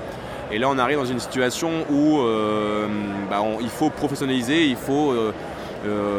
Et 0.51 0.59
là, 0.59 0.67
on 0.69 0.77
arrive 0.77 0.97
dans 0.97 1.05
une 1.05 1.21
situation 1.21 1.69
où 1.89 2.19
bah, 3.29 3.41
il 3.61 3.69
faut 3.69 3.89
professionnaliser, 3.89 4.65
il 4.65 4.75
faut 4.75 5.15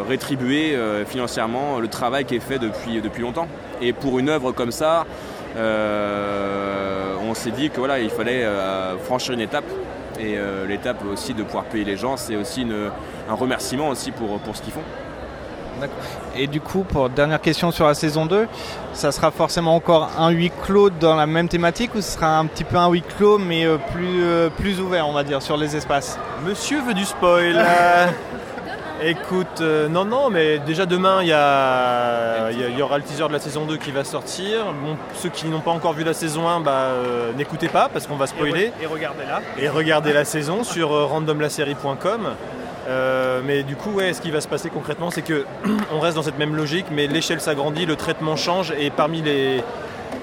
rétribuer 0.09 0.79
financièrement 1.07 1.79
le 1.79 1.89
travail 1.89 2.25
qui 2.25 2.37
est 2.37 2.41
fait 2.41 2.59
depuis, 2.59 3.03
depuis 3.03 3.21
longtemps. 3.21 3.49
Et 3.83 3.93
pour 3.93 4.19
une 4.19 4.31
œuvre 4.31 4.53
comme 4.53 4.73
ça, 4.73 5.05
on 7.35 7.37
s'est 7.37 7.51
dit 7.51 7.69
que 7.69 7.79
voilà, 7.79 7.99
il 7.99 8.11
fallait 8.11 8.45
euh, 8.45 8.97
franchir 8.99 9.35
une 9.35 9.41
étape. 9.41 9.65
Et 10.21 10.35
euh, 10.39 10.65
l'étape 10.69 10.99
aussi 11.13 11.35
de 11.35 11.43
pouvoir 11.43 11.65
payer 11.65 11.85
les 11.85 11.97
gens, 11.97 12.17
c'est 12.17 12.37
aussi 12.37 12.63
une- 12.63 12.91
un 13.29 13.35
remerciement 13.35 13.89
aussi 13.89 14.13
pour, 14.13 14.39
pour 14.39 14.55
ce 14.57 14.63
qu'ils 14.63 14.73
font. 14.73 14.85
Et 16.37 16.47
du 16.47 16.61
coup, 16.61 16.85
pour 16.85 17.11
dernière 17.11 17.41
question 17.41 17.73
sur 17.73 17.87
la 17.89 17.95
saison 17.95 18.25
2, 18.25 18.47
ça 18.93 19.11
sera 19.11 19.33
forcément 19.33 19.75
encore 19.75 20.09
un 20.17 20.31
huis 20.31 20.53
clos 20.65 20.89
dans 20.91 21.17
la 21.17 21.27
même 21.27 21.49
thématique 21.49 21.97
ou 21.97 22.01
ce 22.01 22.13
sera 22.13 22.39
un 22.39 22.47
petit 22.47 22.63
peu 22.63 22.77
un 22.77 22.89
huis 22.91 23.03
clos 23.19 23.39
mais 23.39 23.67
euh, 23.67 23.77
plus, 23.93 24.23
plus 24.57 24.81
ouvert, 24.81 25.09
on 25.09 25.13
va 25.13 25.25
dire, 25.25 25.43
sur 25.43 25.57
les 25.57 25.75
espaces? 25.75 26.17
Monsieur 26.47 26.81
veut 26.81 26.95
du 26.95 27.05
spoil. 27.05 27.61
Écoute, 29.03 29.61
euh, 29.61 29.89
non, 29.89 30.05
non, 30.05 30.31
mais 30.31 30.59
déjà 30.61 30.87
demain, 30.87 31.19
il 31.23 31.29
y, 31.29 31.33
a- 31.33 32.51
il 32.53 32.61
y 32.61 32.65
a- 32.65 32.69
il 32.69 32.79
y 32.79 32.83
aura 32.83 32.97
le 32.97 33.03
teaser 33.05 33.27
de 33.27 33.33
la 33.33 33.41
saison 33.41 33.65
2 33.67 33.77
qui 33.77 33.91
va 33.91 34.05
sortir. 34.05 34.67
Bon, 34.83 34.97
ceux 35.15 35.29
qui 35.31 35.47
n'ont 35.49 35.61
pas 35.61 35.73
encore 35.73 35.93
vu 35.95 36.05
la 36.05 36.15
saison 36.15 36.49
1, 36.49 36.61
bah, 36.61 36.71
euh, 36.73 37.33
n'écoutez 37.37 37.69
pas 37.69 37.89
parce 37.93 38.07
qu'on 38.07 38.17
va 38.17 38.27
spoiler. 38.29 38.73
Et 38.81 38.87
regardez 38.87 39.25
là. 39.29 39.43
Et 39.59 39.69
regardez 39.69 40.13
la 40.13 40.25
saison 40.25 40.63
sur 40.63 40.93
euh, 40.93 41.05
randomlasérie.com. 41.07 42.29
Euh, 42.87 43.41
mais 43.45 43.63
du 43.63 43.77
coup, 43.77 43.91
ouais, 43.91 44.13
ce 44.13 44.21
qui 44.21 44.31
va 44.31 44.41
se 44.41 44.49
passer 44.49 44.71
concrètement, 44.71 45.11
c'est 45.11 45.23
que 45.23 45.45
on 45.93 45.99
reste 46.01 46.17
dans 46.17 46.23
cette 46.23 46.39
même 46.39 46.55
logique, 46.55 46.87
mais 46.93 47.07
l'échelle 47.09 47.41
s'agrandit, 47.41 47.87
le 47.87 47.97
traitement 47.97 48.37
change, 48.37 48.73
et 48.79 48.91
parmi 48.91 49.23
les, 49.23 49.63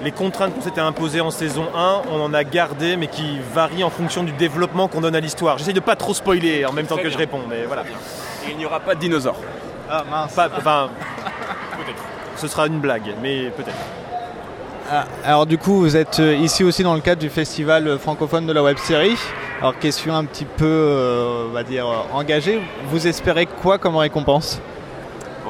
les 0.02 0.12
contraintes 0.12 0.54
qu'on 0.54 0.62
s'était 0.62 0.80
imposées 0.80 1.20
en 1.20 1.30
saison 1.30 1.66
1, 1.76 2.02
on 2.10 2.20
en 2.20 2.32
a 2.32 2.42
gardé, 2.44 2.96
mais 2.96 3.08
qui 3.08 3.38
varient 3.52 3.84
en 3.84 3.90
fonction 3.90 4.22
du 4.22 4.32
développement 4.32 4.88
qu'on 4.88 5.00
donne 5.02 5.14
à 5.16 5.20
l'histoire. 5.20 5.58
J'essaie 5.58 5.72
de 5.74 5.80
pas 5.80 5.96
trop 5.96 6.14
spoiler 6.14 6.64
en 6.64 6.72
même 6.72 6.86
temps 6.86 6.96
que 6.96 7.10
je 7.10 7.18
réponds, 7.18 7.42
mais 7.50 7.64
voilà. 7.66 7.82
Et 8.46 8.50
il 8.52 8.56
n'y 8.56 8.66
aura 8.66 8.80
pas 8.80 8.94
de 8.94 9.00
dinosaures. 9.00 9.36
Ah 9.90 10.04
mince. 10.10 10.32
Pas- 10.34 10.48
Enfin, 10.56 10.88
peut-être. 11.76 12.02
Ce 12.36 12.48
sera 12.48 12.66
une 12.66 12.80
blague, 12.80 13.14
mais 13.22 13.50
peut-être. 13.50 13.76
Ah, 14.90 15.04
alors 15.24 15.46
du 15.46 15.58
coup, 15.58 15.78
vous 15.80 15.96
êtes 15.96 16.18
euh, 16.20 16.34
ici 16.34 16.64
aussi 16.64 16.82
dans 16.82 16.94
le 16.94 17.00
cadre 17.00 17.20
du 17.20 17.30
festival 17.30 17.86
euh, 17.86 17.98
francophone 17.98 18.46
de 18.46 18.52
la 18.52 18.62
web 18.62 18.76
série. 18.78 19.16
Alors 19.60 19.78
question 19.78 20.14
un 20.16 20.24
petit 20.24 20.44
peu, 20.44 20.64
euh, 20.66 21.46
on 21.48 21.52
va 21.52 21.62
dire, 21.62 21.86
euh, 21.86 21.96
engagée. 22.12 22.60
Vous 22.90 23.06
espérez 23.06 23.46
quoi 23.46 23.78
comme 23.78 23.96
récompense? 23.96 24.60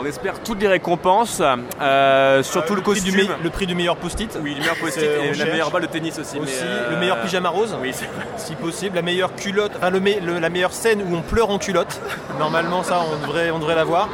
On 0.02 0.06
espère 0.06 0.40
toutes 0.42 0.60
les 0.60 0.66
récompenses, 0.68 1.40
euh, 1.80 2.42
surtout 2.42 2.74
le, 2.74 2.82
prix 2.82 3.00
du 3.00 3.12
costume. 3.12 3.34
le 3.42 3.50
prix 3.50 3.66
du 3.66 3.74
meilleur 3.76 3.96
post-it. 3.96 4.36
Oui, 4.42 4.54
le 4.54 4.60
meilleur 4.60 4.74
post-it 4.76 5.00
C'est- 5.00 5.28
et 5.28 5.34
la 5.34 5.44
meilleure 5.44 5.70
balle 5.70 5.82
de 5.82 5.86
tennis 5.86 6.18
aussi. 6.18 6.38
Aussi, 6.40 6.54
mais, 6.60 6.68
euh, 6.68 6.90
le 6.90 6.96
meilleur 6.96 7.20
pyjama 7.20 7.48
rose, 7.50 7.76
Oui, 7.80 7.92
c'est 7.94 8.08
si 8.36 8.54
possible, 8.56 8.96
la 8.96 9.02
meilleure 9.02 9.32
culotte, 9.36 9.72
enfin 9.76 9.90
le 9.90 10.00
me- 10.00 10.18
le- 10.20 10.38
la 10.40 10.48
meilleure 10.50 10.72
scène 10.72 11.02
où 11.08 11.14
on 11.14 11.20
pleure 11.20 11.50
en 11.50 11.58
culotte. 11.58 12.00
Normalement, 12.38 12.82
ça, 12.82 13.00
on 13.12 13.24
devrait, 13.26 13.50
on 13.52 13.58
devrait 13.60 13.76
l'avoir. 13.76 14.08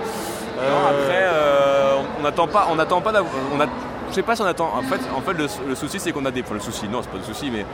Euh, 0.59 0.71
après, 0.91 1.23
euh, 1.23 1.97
on 2.19 2.23
n'attend 2.23 2.49
pas, 2.49 2.69
on 2.71 2.75
n'attend 2.75 3.01
pas 3.01 3.13
d'avoir. 3.13 3.33
Je 4.11 4.15
sais 4.15 4.23
pas 4.23 4.35
si 4.37 4.43
on 4.43 4.47
attend. 4.47 4.71
En 4.75 4.83
fait, 4.83 5.01
en 5.17 5.21
fait 5.21 5.35
le, 5.35 5.47
le 5.69 5.75
souci, 5.75 6.01
c'est 6.01 6.13
qu'on 6.13 6.25
a 6.27 6.31
des. 6.31 6.41
Enfin, 6.43 6.55
le 6.55 6.61
souci, 6.61 6.89
non, 6.89 7.01
c'est 7.03 7.11
pas 7.11 7.19
le 7.19 7.23
souci, 7.25 7.51
mais 7.51 7.65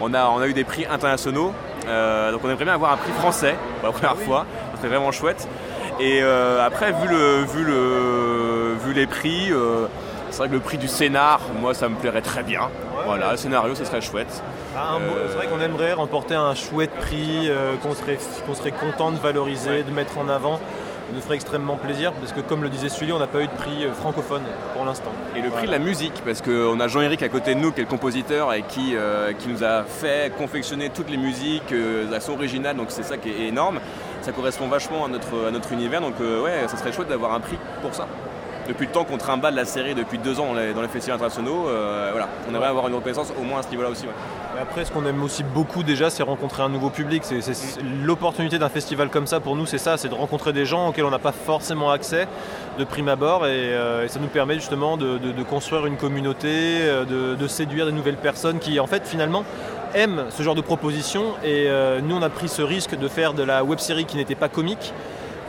on 0.00 0.12
a, 0.14 0.26
on 0.26 0.40
a 0.40 0.46
eu 0.46 0.54
des 0.54 0.64
prix 0.64 0.86
internationaux. 0.90 1.52
Euh, 1.86 2.32
donc, 2.32 2.40
on 2.44 2.48
aimerait 2.50 2.64
bien 2.64 2.74
avoir 2.74 2.92
un 2.92 2.96
prix 2.96 3.12
français 3.12 3.54
pour 3.80 3.88
la 3.88 3.92
première 3.92 4.16
fois. 4.16 4.46
Ça 4.72 4.78
serait 4.78 4.88
vraiment 4.88 5.12
chouette. 5.12 5.46
Et 6.00 6.20
euh, 6.22 6.64
après, 6.64 6.92
vu 6.92 7.08
le, 7.08 7.42
vu 7.44 7.64
le, 7.64 8.74
vu 8.84 8.92
les 8.92 9.06
prix. 9.06 9.48
euh, 9.52 9.86
c'est 10.30 10.38
vrai 10.38 10.48
que 10.48 10.54
le 10.54 10.60
prix 10.60 10.78
du 10.78 10.88
scénar, 10.88 11.40
moi 11.60 11.74
ça 11.74 11.90
me 11.90 11.94
plairait 11.96 12.22
très 12.22 12.42
bien. 12.42 12.62
Voilà, 13.04 13.32
le 13.32 13.36
scénario, 13.36 13.74
ce 13.74 13.84
serait 13.84 14.00
chouette. 14.00 14.42
Ah, 14.74 14.96
Euh, 14.96 15.26
C'est 15.28 15.36
vrai 15.36 15.46
qu'on 15.46 15.60
aimerait 15.60 15.92
remporter 15.92 16.34
un 16.34 16.54
chouette 16.54 16.92
prix 17.02 17.48
euh, 17.50 17.74
qu'on 17.82 17.94
serait, 17.94 18.18
qu'on 18.46 18.54
serait 18.54 18.70
content 18.72 19.10
de 19.10 19.18
valoriser, 19.18 19.82
de 19.82 19.90
mettre 19.90 20.16
en 20.16 20.28
avant. 20.30 20.56
Ça 20.56 21.16
nous 21.16 21.20
ferait 21.20 21.34
extrêmement 21.34 21.76
plaisir 21.76 22.12
parce 22.14 22.32
que 22.32 22.40
comme 22.40 22.62
le 22.62 22.70
disait 22.70 22.88
Sully, 22.88 23.12
on 23.12 23.18
n'a 23.18 23.26
pas 23.26 23.40
eu 23.42 23.46
de 23.46 23.52
prix 23.52 23.86
francophone 24.00 24.40
pour 24.74 24.86
l'instant. 24.86 25.12
Et 25.36 25.42
le 25.42 25.50
prix 25.50 25.66
de 25.66 25.70
la 25.72 25.78
musique, 25.78 26.22
parce 26.24 26.40
qu'on 26.40 26.80
a 26.80 26.88
Jean-Éric 26.88 27.22
à 27.22 27.28
côté 27.28 27.54
de 27.54 27.60
nous, 27.60 27.70
qui 27.70 27.80
est 27.80 27.84
le 27.84 27.90
compositeur 27.90 28.54
et 28.54 28.62
qui, 28.62 28.92
euh, 28.96 29.34
qui 29.34 29.48
nous 29.48 29.62
a 29.62 29.82
fait 29.82 30.32
confectionner 30.38 30.88
toutes 30.88 31.10
les 31.10 31.18
musiques, 31.18 31.72
euh, 31.72 32.06
elles 32.10 32.22
sont 32.22 32.32
originales, 32.32 32.76
donc 32.76 32.86
c'est 32.88 33.02
ça 33.02 33.18
qui 33.18 33.28
est 33.28 33.48
énorme. 33.48 33.78
Ça 34.22 34.32
correspond 34.32 34.68
vachement 34.68 35.04
à 35.04 35.08
notre, 35.08 35.48
à 35.48 35.50
notre 35.50 35.72
univers, 35.72 36.00
donc 36.00 36.14
euh, 36.20 36.42
ouais, 36.42 36.68
ça 36.68 36.76
serait 36.76 36.92
chouette 36.92 37.08
d'avoir 37.08 37.32
un 37.34 37.40
prix 37.40 37.58
pour 37.82 37.92
ça. 37.94 38.06
Depuis 38.68 38.86
le 38.86 38.92
temps 38.92 39.02
qu'on 39.02 39.16
trimballe 39.18 39.56
la 39.56 39.64
série, 39.64 39.96
depuis 39.96 40.18
deux 40.18 40.38
ans 40.38 40.46
dans 40.46 40.54
les, 40.54 40.72
dans 40.72 40.82
les 40.82 40.86
festivals 40.88 41.16
internationaux, 41.16 41.66
euh, 41.68 42.10
voilà, 42.12 42.28
on 42.48 42.54
aimerait 42.54 42.68
avoir 42.68 42.86
une 42.86 42.94
reconnaissance 42.94 43.32
au 43.36 43.42
moins 43.42 43.58
à 43.58 43.62
ce 43.64 43.68
niveau-là 43.70 43.88
aussi. 43.90 44.04
ouais. 44.06 44.12
Et 44.56 44.60
après, 44.62 44.84
ce 44.84 44.92
qu'on 44.92 45.04
aime 45.04 45.20
aussi 45.24 45.42
beaucoup 45.42 45.82
déjà, 45.82 46.10
c'est 46.10 46.22
rencontrer 46.22 46.62
un 46.62 46.68
nouveau 46.68 46.88
public. 46.88 47.24
C'est, 47.24 47.40
c'est- 47.40 47.80
L'opportunité 48.04 48.60
d'un 48.60 48.68
festival 48.68 49.08
comme 49.08 49.26
ça, 49.26 49.40
pour 49.40 49.56
nous, 49.56 49.66
c'est 49.66 49.78
ça, 49.78 49.96
c'est 49.96 50.08
de 50.08 50.14
rencontrer 50.14 50.52
des 50.52 50.64
gens 50.64 50.90
auxquels 50.90 51.04
on 51.06 51.10
n'a 51.10 51.18
pas 51.18 51.32
forcément 51.32 51.90
accès 51.90 52.28
de 52.78 52.84
prime 52.84 53.08
abord. 53.08 53.46
Et, 53.46 53.50
euh, 53.50 54.04
et 54.04 54.08
ça 54.08 54.20
nous 54.20 54.28
permet 54.28 54.54
justement 54.54 54.96
de, 54.96 55.18
de- 55.18 55.32
de 55.32 55.42
construire 55.42 55.84
une 55.86 55.96
communauté, 55.96 56.78
de, 57.08 57.34
de 57.34 57.46
séduire 57.48 57.86
des 57.86 57.92
nouvelles 57.92 58.16
personnes 58.16 58.60
qui, 58.60 58.78
en 58.78 58.86
fait, 58.86 59.04
finalement, 59.08 59.42
aiment 59.94 60.26
ce 60.30 60.42
genre 60.42 60.54
de 60.54 60.60
propositions. 60.60 61.34
Et 61.44 61.66
euh, 61.68 62.00
nous, 62.00 62.16
on 62.16 62.22
a 62.22 62.30
pris 62.30 62.48
ce 62.48 62.62
risque 62.62 62.96
de 62.96 63.08
faire 63.08 63.34
de 63.34 63.42
la 63.42 63.64
web-série 63.64 64.04
qui 64.04 64.16
n'était 64.16 64.34
pas 64.34 64.48
comique, 64.48 64.92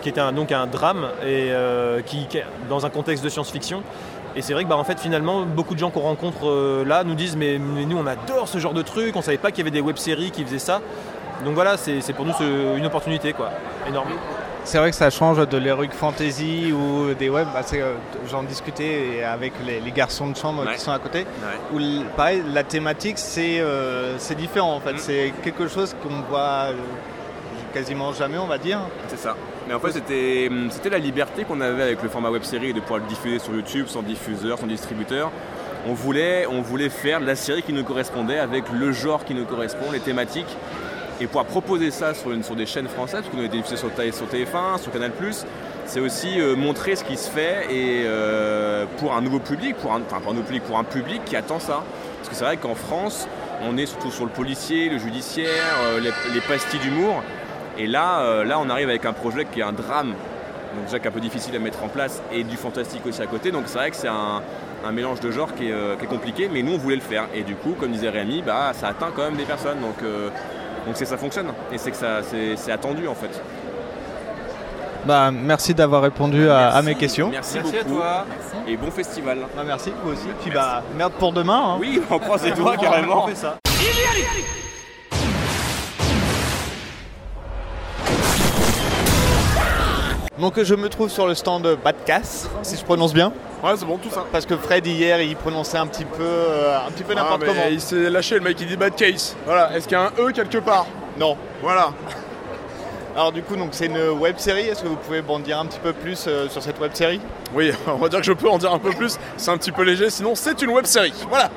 qui 0.02 0.10
était 0.10 0.32
donc 0.32 0.52
un 0.52 0.68
drame, 0.68 1.08
et 1.22 1.52
euh, 1.52 2.02
qui, 2.02 2.28
dans 2.70 2.86
un 2.86 2.90
contexte 2.90 3.24
de 3.24 3.30
science-fiction. 3.30 3.84
Et 4.36 4.42
c'est 4.42 4.54
vrai 4.54 4.64
que 4.64 4.70
bah, 4.70 4.78
en 4.78 4.84
fait 4.84 5.00
finalement 5.00 5.44
beaucoup 5.44 5.76
de 5.76 5.80
gens 5.80 5.92
qu'on 5.92 6.00
rencontre 6.00 6.50
euh, 6.50 6.84
là 6.84 7.04
nous 7.04 7.14
disent 7.14 7.36
mais, 7.36 7.60
nous 7.60 7.96
on 7.96 8.08
adore 8.08 8.48
ce 8.48 8.58
genre 8.58 8.74
de 8.74 8.82
truc, 8.82 9.16
on 9.16 9.22
savait 9.22 9.38
pas 9.38 9.52
qu'il 9.52 9.60
y 9.60 9.62
avait 9.62 9.70
des 9.70 9.82
web-séries 9.82 10.32
qui 10.32 10.44
faisaient 10.44 10.58
ça. 10.58 10.82
Donc 11.46 11.54
voilà, 11.54 11.78
c'est 11.78 12.14
pour 12.14 12.26
nous 12.26 12.34
une 12.76 12.86
opportunité 12.86 13.34
quoi, 13.34 13.52
énorme. 13.88 14.10
C'est 14.66 14.78
vrai 14.78 14.92
que 14.92 14.96
ça 14.96 15.10
change 15.10 15.46
de 15.48 15.58
l'heroic 15.58 15.90
fantasy 15.92 16.72
ou 16.72 17.14
des 17.14 17.30
web. 17.30 17.48
Bah, 17.54 17.62
euh, 17.74 17.96
J'en 18.32 18.44
discutais 18.44 19.22
avec 19.24 19.54
les, 19.66 19.80
les 19.82 19.92
garçons 19.92 20.28
de 20.30 20.38
chambre 20.38 20.66
Ouais. 20.66 20.76
qui 20.76 20.80
sont 20.80 20.92
à 20.92 21.00
côté. 21.00 21.20
Ouais. 21.74 21.78
Où 22.02 22.04
pareil, 22.16 22.42
la 22.54 22.64
thématique 22.64 23.18
c'est 23.18 23.60
euh, 23.60 24.18
différent 24.38 24.76
en 24.76 24.80
fait. 24.80 24.94
Mm. 24.94 24.98
C'est 25.00 25.34
quelque 25.44 25.68
chose 25.68 25.94
qu'on 26.02 26.22
voit 26.30 26.70
euh, 26.70 26.74
quasiment 27.74 28.14
jamais, 28.14 28.38
on 28.38 28.48
va 28.48 28.58
dire. 28.58 28.80
C'est 29.10 29.20
ça. 29.20 29.36
Mais 29.68 29.74
en 29.74 29.80
fait, 29.80 29.92
c'était 29.92 30.50
c'était 30.70 30.90
la 30.90 30.98
liberté 30.98 31.44
qu'on 31.44 31.60
avait 31.62 31.84
avec 31.84 32.02
le 32.02 32.08
format 32.10 32.30
web 32.30 32.44
série 32.44 32.74
de 32.74 32.80
pouvoir 32.80 33.00
le 33.00 33.06
diffuser 33.08 33.40
sur 33.40 33.54
YouTube 33.54 33.88
sans 33.88 34.02
diffuseur, 34.02 34.58
sans 34.60 34.68
distributeur. 34.68 35.30
On 35.86 35.94
voulait, 35.94 36.48
on 36.50 36.62
voulait 36.62 36.88
faire 36.88 37.20
la 37.20 37.36
série 37.36 37.62
qui 37.62 37.74
nous 37.74 37.84
correspondait 37.84 38.40
avec 38.40 38.64
le 38.72 38.94
genre 38.94 39.26
qui 39.26 39.34
nous 39.34 39.44
correspond, 39.44 39.92
les 39.92 40.00
thématiques. 40.00 40.56
Et 41.24 41.28
pouvoir 41.28 41.46
proposer 41.46 41.90
ça 41.90 42.14
sur, 42.14 42.32
des 42.54 42.66
chaînes 42.66 42.90
françaises, 42.90 43.22
parce 43.22 43.34
qu'on 43.34 43.42
a 43.42 43.46
été 43.46 43.56
diffusé 43.56 43.78
sur, 43.78 43.88
sur 43.88 44.28
TF1, 44.28 44.78
sur 44.78 44.92
Canal, 44.92 45.14
c'est 45.86 46.02
aussi 46.02 46.42
euh, 46.42 46.58
montrer 46.58 46.98
ce 46.98 47.06
qui 47.06 47.16
se 47.16 47.30
fait 47.32 47.66
et 47.72 48.04
euh, 48.06 48.86
pour 48.98 49.14
un 49.14 49.22
nouveau 49.22 49.40
public, 49.40 49.78
pour 49.78 49.94
un, 49.94 50.02
enfin 50.02 50.20
pour 50.20 50.34
un 50.34 50.36
public, 50.36 50.64
pour 50.64 50.78
un 50.78 50.84
public 50.84 51.24
qui 51.24 51.38
attend 51.38 51.60
ça. 51.60 51.82
Parce 52.18 52.28
que 52.28 52.36
c'est 52.36 52.44
vrai 52.44 52.58
qu'en 52.58 52.76
France, 52.76 53.30
on 53.62 53.78
est 53.78 53.86
surtout 53.86 54.12
sur 54.12 54.26
le 54.26 54.32
policier, 54.32 54.90
le 54.90 54.98
judiciaire, 54.98 55.78
euh, 55.86 56.02
les, 56.02 56.12
les 56.34 56.42
pastilles 56.42 56.82
d'humour. 56.82 57.24
Et 57.78 57.88
là, 57.88 58.44
là, 58.44 58.60
on 58.60 58.70
arrive 58.70 58.90
avec 58.90 59.06
un 59.06 59.14
projet 59.14 59.46
qui 59.46 59.62
est 59.62 59.64
un 59.64 59.72
drame, 59.72 60.10
donc 60.76 60.86
déjà 60.86 61.00
qui 61.00 61.06
est 61.06 61.10
un 61.10 61.14
peu 61.14 61.22
difficile 61.22 61.56
à 61.56 61.60
mettre 61.60 61.82
en 61.84 61.88
place, 61.88 62.22
et 62.34 62.44
du 62.44 62.58
fantastique 62.58 63.06
aussi 63.06 63.22
à 63.22 63.28
côté. 63.28 63.52
Donc 63.52 63.64
c'est 63.68 63.78
vrai 63.78 63.92
que 63.92 63.96
c'est 63.96 64.10
un, 64.10 64.42
mélange 64.92 65.22
de 65.22 65.32
genres 65.32 65.56
qui 65.56 65.70
est, 65.70 65.98
qui 65.98 66.04
est 66.04 66.08
compliqué, 66.08 66.50
mais 66.52 66.62
nous 66.64 66.74
on 66.74 66.78
voulait 66.78 66.98
le 66.98 67.02
faire. 67.02 67.28
Et 67.34 67.44
du 67.44 67.56
coup, 67.56 67.76
comme 67.80 67.92
disait 67.92 68.10
Rémi, 68.10 68.44
bah, 68.46 68.74
ça 68.74 68.90
atteint 68.90 69.12
quand 69.16 69.24
même 69.24 69.38
des 69.38 69.46
personnes. 69.46 69.80
Donc 69.80 70.04
donc 70.86 70.96
c'est 70.96 71.04
que 71.06 71.10
ça 71.10 71.18
fonctionne, 71.18 71.48
et 71.72 71.78
c'est 71.78 71.92
que 71.92 71.98
ça, 71.98 72.20
c'est, 72.56 72.72
attendu 72.72 73.08
en 73.08 73.16
fait. 73.16 73.30
Bah, 75.06 75.32
merci 75.32 75.74
d'avoir 75.74 76.02
répondu 76.04 76.50
à, 76.50 76.70
à 76.70 76.82
mes 76.82 76.96
questions. 76.96 77.30
Merci, 77.30 77.56
Merci 77.58 77.78
à 77.78 77.84
beaucoup. 77.84 77.96
toi. 77.98 78.26
Et 78.68 78.78
bon 78.78 78.90
festival. 78.90 79.40
Bah, 79.56 79.64
merci, 79.66 79.92
vous 80.04 80.12
aussi. 80.14 80.28
Puis 80.42 80.50
bah, 80.52 80.82
merde 80.96 81.12
pour 81.20 81.34
demain. 81.34 81.74
hein. 81.74 81.78
Oui, 81.80 82.02
on 82.10 82.20
croise 82.20 82.44
les 82.46 82.52
doigts 82.52 82.78
carrément. 82.78 83.26
On 83.26 83.28
fait 83.28 83.36
ça. 83.36 83.58
Donc 90.44 90.62
je 90.62 90.76
me 90.76 90.90
trouve 90.90 91.10
sur 91.10 91.26
le 91.26 91.36
stand 91.36 91.66
Badcast, 91.82 92.50
si 92.64 92.76
je 92.76 92.84
prononce 92.84 93.14
bien. 93.14 93.32
Ouais, 93.64 93.72
c'est 93.78 93.86
bon, 93.86 93.98
tout 93.98 94.10
ça. 94.10 94.26
Parce 94.30 94.46
que 94.46 94.58
Fred 94.58 94.86
hier 94.86 95.22
il 95.22 95.38
prononçait 95.38 95.78
un 95.78 95.88
petit 95.88 96.04
peu, 96.04 96.22
euh, 96.22 96.86
un 96.86 96.92
petit 96.92 97.04
peu 97.04 97.14
n'importe 97.14 97.44
Ah, 97.44 97.46
mais 97.46 97.48
comment. 97.48 97.68
Il 97.72 97.80
s'est 97.80 98.10
lâché, 98.10 98.36
le 98.36 98.42
mec, 98.42 98.60
il 98.60 98.68
dit 98.68 98.76
bad 98.76 98.94
case. 98.94 99.38
Voilà, 99.46 99.74
est-ce 99.74 99.88
qu'il 99.88 99.98
y 99.98 100.02
a 100.02 100.04
un 100.04 100.12
E 100.20 100.34
quelque 100.34 100.58
part? 100.58 100.86
Non. 101.18 101.38
Voilà. 101.62 101.94
Alors 103.16 103.32
du 103.32 103.42
coup 103.42 103.56
donc 103.56 103.70
c'est 103.72 103.86
une 103.86 104.10
web 104.10 104.36
série. 104.38 104.68
Est-ce 104.68 104.84
que 104.84 104.90
vous 104.90 104.98
pouvez 104.98 105.22
m'en 105.22 105.40
dire 105.40 105.60
un 105.60 105.66
petit 105.66 105.80
peu 105.80 105.94
plus 105.94 106.26
euh, 106.28 106.50
sur 106.50 106.62
cette 106.62 106.78
web 106.78 106.92
série? 106.94 107.22
Oui, 107.54 107.72
on 107.88 107.96
va 107.96 108.10
dire 108.10 108.20
que 108.20 108.26
je 108.26 108.34
peux 108.34 108.50
en 108.50 108.58
dire 108.58 108.74
un 108.74 108.80
peu 108.80 108.92
plus. 108.92 109.18
C'est 109.38 109.50
un 109.50 109.58
petit 109.58 109.72
peu 109.72 109.84
léger, 109.84 110.10
sinon 110.10 110.36
c'est 110.36 110.62
une 110.62 110.72
web 110.72 110.84
série. 110.84 111.14
Voilà. 111.30 111.50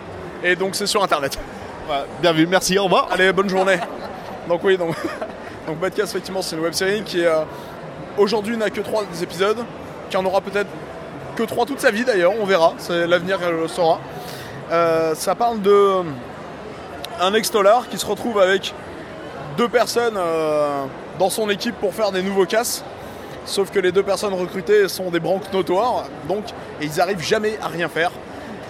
Et 0.45 0.55
donc 0.55 0.77
c'est 0.77 0.87
sur 0.87 1.03
internet. 1.03 1.37
Bien 2.23 2.33
vu, 2.33 2.47
merci, 2.47 2.79
au 2.79 2.85
revoir. 2.85 3.09
Allez, 3.11 3.33
bonne 3.33 3.51
journée. 3.51 3.81
Donc 4.49 4.63
oui, 4.63 4.79
donc, 4.79 4.95
donc 5.67 5.81
Badcast, 5.81 6.13
effectivement, 6.13 6.41
c'est 6.41 6.55
une 6.55 6.63
web 6.63 6.73
série 6.73 7.03
qui 7.03 7.25
euh, 7.25 7.41
aujourd'hui 8.19 8.57
n'a 8.57 8.71
que 8.71 8.81
3 8.81 9.05
épisodes, 9.23 9.65
qui 10.11 10.17
en 10.17 10.25
aura 10.25 10.41
peut-être 10.41 10.69
que 11.37 11.43
3 11.43 11.67
toute 11.67 11.81
sa 11.81 11.91
vie 11.91 12.05
d'ailleurs, 12.05 12.33
on 12.41 12.45
verra, 12.45 12.75
c'est 12.79 13.07
l'avenir 13.07 13.39
elle 13.43 13.57
le 13.57 13.69
saura. 13.69 14.01
Euh, 14.71 15.15
ça 15.15 15.35
parle 15.35 15.61
de 15.63 15.71
euh, 15.71 16.03
un 17.21 17.35
ex-dollar 17.35 17.89
qui 17.89 17.99
se 17.99 18.07
retrouve 18.07 18.41
avec 18.41 18.75
deux 19.57 19.69
personnes 19.69 20.17
euh, 20.17 20.85
dans 21.19 21.31
son 21.31 21.49
équipe 21.51 21.77
pour 21.77 21.95
faire 21.95 22.13
des 22.13 22.23
nouveaux 22.23 22.47
casses. 22.47 22.85
Sauf 23.45 23.71
que 23.71 23.79
les 23.79 23.93
deux 23.93 24.03
personnes 24.03 24.35
recrutées 24.35 24.89
sont 24.89 25.11
des 25.11 25.21
branques 25.21 25.53
notoires, 25.53 26.07
donc 26.29 26.45
et 26.81 26.87
ils 26.87 27.01
arrivent 27.01 27.23
jamais 27.23 27.59
à 27.63 27.69
rien 27.69 27.89
faire. 27.89 28.11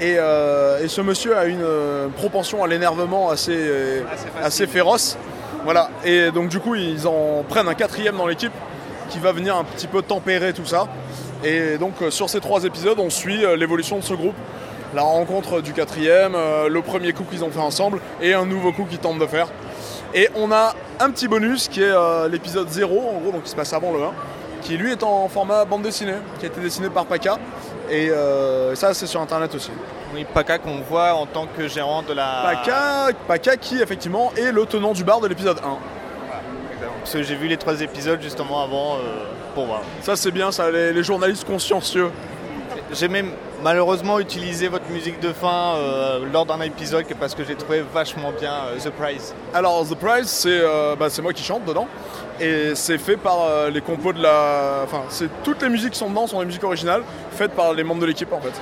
Et, 0.01 0.17
euh, 0.19 0.85
et 0.85 0.89
ce 0.89 1.01
monsieur 1.01 1.37
a 1.37 1.47
une 1.47 1.63
euh, 1.63 2.09
propension 2.09 2.63
à 2.63 2.69
l'énervement 2.69 3.31
assez, 3.31 3.57
euh, 3.57 4.03
assez 4.43 4.67
féroce. 4.67 5.17
Voilà. 5.65 5.89
Et 6.05 6.31
donc 6.31 6.49
du 6.49 6.61
coup 6.61 6.75
ils 6.75 7.09
en 7.09 7.43
prennent 7.49 7.69
un 7.69 7.75
quatrième 7.75 8.17
dans 8.17 8.27
l'équipe 8.27 8.53
qui 9.09 9.19
va 9.19 9.33
venir 9.33 9.57
un 9.57 9.65
petit 9.65 9.87
peu 9.87 10.03
tempérer 10.03 10.53
tout 10.53 10.67
ça. 10.67 10.89
Et 11.45 11.79
donc 11.79 11.95
euh, 12.03 12.11
sur 12.11 12.31
ces 12.31 12.41
trois 12.41 12.65
épisodes 12.65 12.99
on 12.99 13.11
suit 13.11 13.45
euh, 13.45 13.57
l'évolution 13.57 13.99
de 13.99 14.05
ce 14.05 14.15
groupe. 14.15 14.35
La 14.95 15.03
rencontre 15.03 15.61
du 15.61 15.73
quatrième, 15.73 16.35
euh, 16.35 16.69
le 16.69 16.81
premier 16.81 17.13
coup 17.13 17.25
qu'ils 17.25 17.45
ont 17.45 17.51
fait 17.51 17.61
ensemble 17.61 18.01
et 18.23 18.35
un 18.35 18.47
nouveau 18.47 18.73
coup 18.73 18.85
qu'ils 18.85 18.99
tentent 18.99 19.19
de 19.19 19.27
faire. 19.27 19.49
Et 20.15 20.29
on 20.37 20.53
a 20.53 20.75
un 21.01 21.11
petit 21.11 21.29
bonus 21.29 21.69
qui 21.69 21.83
est 21.83 21.91
euh, 21.91 22.29
l'épisode 22.29 22.69
0 22.69 22.99
en 22.99 23.21
gros, 23.21 23.33
donc 23.33 23.43
qui 23.43 23.51
se 23.51 23.57
passe 23.57 23.73
avant 23.73 23.93
le 23.93 24.03
1, 24.03 24.13
qui 24.63 24.77
lui 24.77 24.93
est 24.93 25.03
en 25.03 25.29
format 25.29 25.65
bande 25.65 25.83
dessinée, 25.83 26.15
qui 26.39 26.47
a 26.47 26.49
été 26.49 26.61
dessiné 26.61 26.89
par 26.89 27.05
Paca. 27.05 27.39
Et 27.91 28.11
euh, 28.11 28.75
ça 28.75 28.95
c'est 28.95 29.07
sur 29.07 29.21
internet 29.21 29.55
aussi. 29.55 29.71
Oui, 30.15 30.25
Paca 30.33 30.59
qu'on 30.59 30.81
voit 30.89 31.15
en 31.15 31.27
tant 31.27 31.47
que 31.47 31.69
gérant 31.69 32.03
de 32.03 32.15
la. 32.15 32.43
Paca, 32.45 33.09
Paca 33.27 33.57
qui 33.57 33.83
effectivement 33.83 34.33
est 34.37 34.53
le 34.53 34.65
tenant 34.65 34.93
du 34.93 35.05
bar 35.05 35.21
de 35.21 35.27
l'épisode 35.27 35.59
1. 35.59 35.77
Parce 37.07 37.15
que 37.15 37.23
j'ai 37.23 37.37
vu 37.37 37.47
les 37.47 37.57
trois 37.57 37.81
épisodes 37.83 38.21
justement 38.21 38.65
avant 38.65 38.95
euh, 38.95 39.27
pour 39.55 39.67
voir. 39.67 39.81
Ça 40.03 40.17
c'est 40.17 40.33
bien, 40.33 40.51
ça, 40.51 40.69
les, 40.73 40.93
les 40.93 41.05
journalistes 41.05 41.47
consciencieux. 41.47 42.11
J'ai 42.93 43.07
même 43.07 43.31
malheureusement 43.63 44.19
utilisé 44.19 44.67
votre 44.67 44.91
musique 44.91 45.21
de 45.21 45.33
fin 45.33 45.77
euh, 45.77 46.19
lors 46.33 46.47
d'un 46.47 46.61
épisode 46.63 47.05
parce 47.21 47.37
que 47.37 47.45
j'ai 47.45 47.55
trouvé 47.55 47.85
vachement 47.95 48.33
bien 48.33 48.55
euh, 48.55 48.79
The 48.79 48.91
Prize. 48.91 49.35
Alors 49.55 49.87
The 49.89 49.95
Prize, 49.95 50.27
c'est 50.27 50.49
euh, 50.51 50.97
bah, 50.97 51.09
c'est 51.09 51.23
moi 51.23 51.33
qui 51.33 51.45
chante 51.45 51.65
dedans. 51.65 51.87
Et 52.41 52.75
c'est 52.75 52.99
fait 52.99 53.17
par 53.17 53.71
les 53.71 53.81
compos 53.81 54.13
de 54.13 54.21
la. 54.21 54.81
Enfin, 54.85 55.05
c'est 55.09 55.31
toutes 55.45 55.63
les 55.63 55.69
musiques 55.69 55.93
qui 55.93 55.99
sont 55.99 56.11
dedans 56.11 56.27
sont 56.27 56.41
des 56.41 56.47
musiques 56.47 56.65
originales, 56.65 57.03
faites 57.31 57.53
par 57.53 57.73
les 57.73 57.85
membres 57.85 58.01
de 58.01 58.07
l'équipe 58.07 58.33
en 58.33 58.41
fait. 58.41 58.53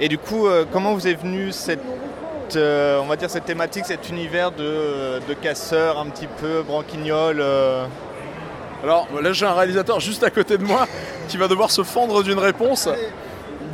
Et 0.00 0.08
du 0.08 0.18
coup, 0.18 0.48
comment 0.72 0.94
vous 0.94 1.06
est 1.06 1.14
venue 1.14 1.52
cette, 1.52 1.80
euh, 2.54 3.00
on 3.02 3.06
va 3.06 3.16
dire 3.16 3.28
cette 3.28 3.46
thématique, 3.46 3.86
cet 3.86 4.08
univers 4.08 4.52
de, 4.52 5.20
de 5.26 5.34
casseurs 5.34 5.98
un 5.98 6.06
petit 6.06 6.28
peu 6.28 6.62
branquignol 6.62 7.38
euh, 7.40 7.84
Alors 8.84 9.08
là 9.20 9.32
j'ai 9.32 9.46
un 9.46 9.54
réalisateur 9.54 9.98
juste 9.98 10.22
à 10.22 10.30
côté 10.30 10.56
de 10.56 10.62
moi 10.62 10.86
qui 11.28 11.36
va 11.36 11.48
devoir 11.48 11.72
se 11.72 11.82
fendre 11.82 12.22
d'une 12.22 12.38
réponse. 12.38 12.88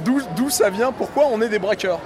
D'où 0.04 0.48
ça 0.48 0.70
vient? 0.70 0.92
Pourquoi 0.92 1.26
on 1.30 1.42
est 1.42 1.48
des 1.48 1.58
braqueurs? 1.58 2.00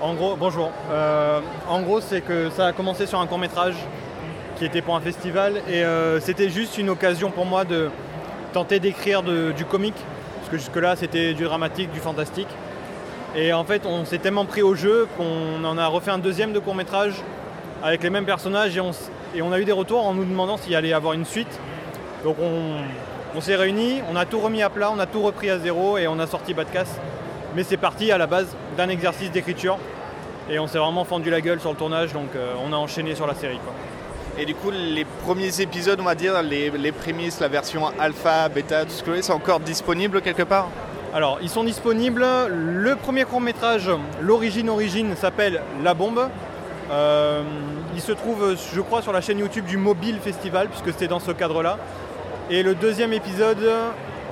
En 0.00 0.14
gros, 0.14 0.34
bonjour. 0.34 0.70
Euh, 0.90 1.40
en 1.68 1.82
gros, 1.82 2.00
c'est 2.00 2.22
que 2.22 2.48
ça 2.48 2.68
a 2.68 2.72
commencé 2.72 3.04
sur 3.06 3.20
un 3.20 3.26
court 3.26 3.38
métrage 3.38 3.74
qui 4.56 4.64
était 4.64 4.80
pour 4.80 4.96
un 4.96 5.00
festival 5.00 5.60
et 5.68 5.84
euh, 5.84 6.20
c'était 6.20 6.48
juste 6.48 6.78
une 6.78 6.88
occasion 6.88 7.30
pour 7.30 7.44
moi 7.44 7.64
de 7.64 7.90
tenter 8.52 8.80
d'écrire 8.80 9.22
du 9.22 9.64
comique 9.64 9.94
parce 10.38 10.50
que 10.50 10.56
jusque-là 10.56 10.96
c'était 10.96 11.34
du 11.34 11.44
dramatique, 11.44 11.92
du 11.92 12.00
fantastique. 12.00 12.48
Et 13.36 13.52
en 13.52 13.64
fait, 13.64 13.86
on 13.86 14.04
s'est 14.04 14.18
tellement 14.18 14.44
pris 14.44 14.62
au 14.62 14.74
jeu 14.74 15.06
qu'on 15.16 15.62
en 15.64 15.78
a 15.78 15.86
refait 15.86 16.10
un 16.10 16.18
deuxième 16.18 16.52
de 16.52 16.58
court 16.58 16.74
métrage 16.74 17.14
avec 17.82 18.02
les 18.02 18.10
mêmes 18.10 18.24
personnages 18.24 18.76
et 18.76 19.42
on, 19.42 19.52
a 19.52 19.60
eu 19.60 19.64
des 19.64 19.72
retours 19.72 20.04
en 20.04 20.14
nous 20.14 20.24
demandant 20.24 20.56
s'il 20.56 20.74
allait 20.74 20.88
y 20.88 20.92
avoir 20.92 21.12
une 21.12 21.24
suite. 21.24 21.60
Donc 22.24 22.36
on, 22.40 23.40
s'est 23.40 23.54
réunis, 23.54 24.02
on 24.10 24.16
a 24.16 24.26
tout 24.26 24.40
remis 24.40 24.62
à 24.62 24.68
plat, 24.68 24.90
on 24.92 24.98
a 24.98 25.06
tout 25.06 25.22
repris 25.22 25.48
à 25.48 25.58
zéro 25.60 25.96
et 25.96 26.08
on 26.08 26.18
a 26.18 26.26
sorti 26.26 26.54
Badcast. 26.54 27.00
Mais 27.54 27.62
c'est 27.62 27.76
parti 27.76 28.10
à 28.10 28.18
la 28.18 28.26
base 28.26 28.48
d'un 28.76 28.88
exercice 28.88 29.30
d'écriture 29.30 29.78
et 30.50 30.58
on 30.58 30.66
s'est 30.66 30.78
vraiment 30.78 31.04
fendu 31.04 31.30
la 31.30 31.40
gueule 31.40 31.60
sur 31.60 31.70
le 31.70 31.76
tournage 31.76 32.12
donc 32.12 32.28
euh, 32.34 32.54
on 32.64 32.72
a 32.72 32.76
enchaîné 32.76 33.14
sur 33.14 33.28
la 33.28 33.34
série. 33.34 33.60
Et 34.38 34.44
du 34.44 34.54
coup, 34.54 34.70
les 34.70 35.04
premiers 35.04 35.60
épisodes, 35.60 36.00
on 36.00 36.04
va 36.04 36.14
dire, 36.14 36.42
les, 36.42 36.70
les 36.70 36.92
prémices, 36.92 37.40
la 37.40 37.48
version 37.48 37.92
alpha, 37.98 38.48
bêta, 38.48 38.84
tout 38.84 38.90
ce 38.90 39.00
que 39.00 39.06
vous 39.06 39.10
voulez, 39.12 39.22
c'est 39.22 39.32
encore 39.32 39.60
disponible 39.60 40.20
quelque 40.20 40.42
part? 40.42 40.68
Alors 41.12 41.38
ils 41.42 41.48
sont 41.48 41.64
disponibles, 41.64 42.24
le 42.48 42.94
premier 42.96 43.24
court 43.24 43.40
métrage, 43.40 43.90
l'origine 44.20 44.68
origine 44.70 45.16
s'appelle 45.16 45.60
La 45.82 45.94
Bombe. 45.94 46.28
Euh, 46.92 47.42
il 47.94 48.00
se 48.00 48.12
trouve 48.12 48.56
je 48.74 48.80
crois 48.80 49.02
sur 49.02 49.12
la 49.12 49.20
chaîne 49.20 49.38
YouTube 49.38 49.64
du 49.64 49.76
Mobile 49.76 50.18
Festival 50.22 50.68
puisque 50.68 50.86
c'était 50.92 51.08
dans 51.08 51.18
ce 51.20 51.32
cadre-là. 51.32 51.78
Et 52.48 52.62
le 52.62 52.74
deuxième 52.74 53.12
épisode, 53.12 53.58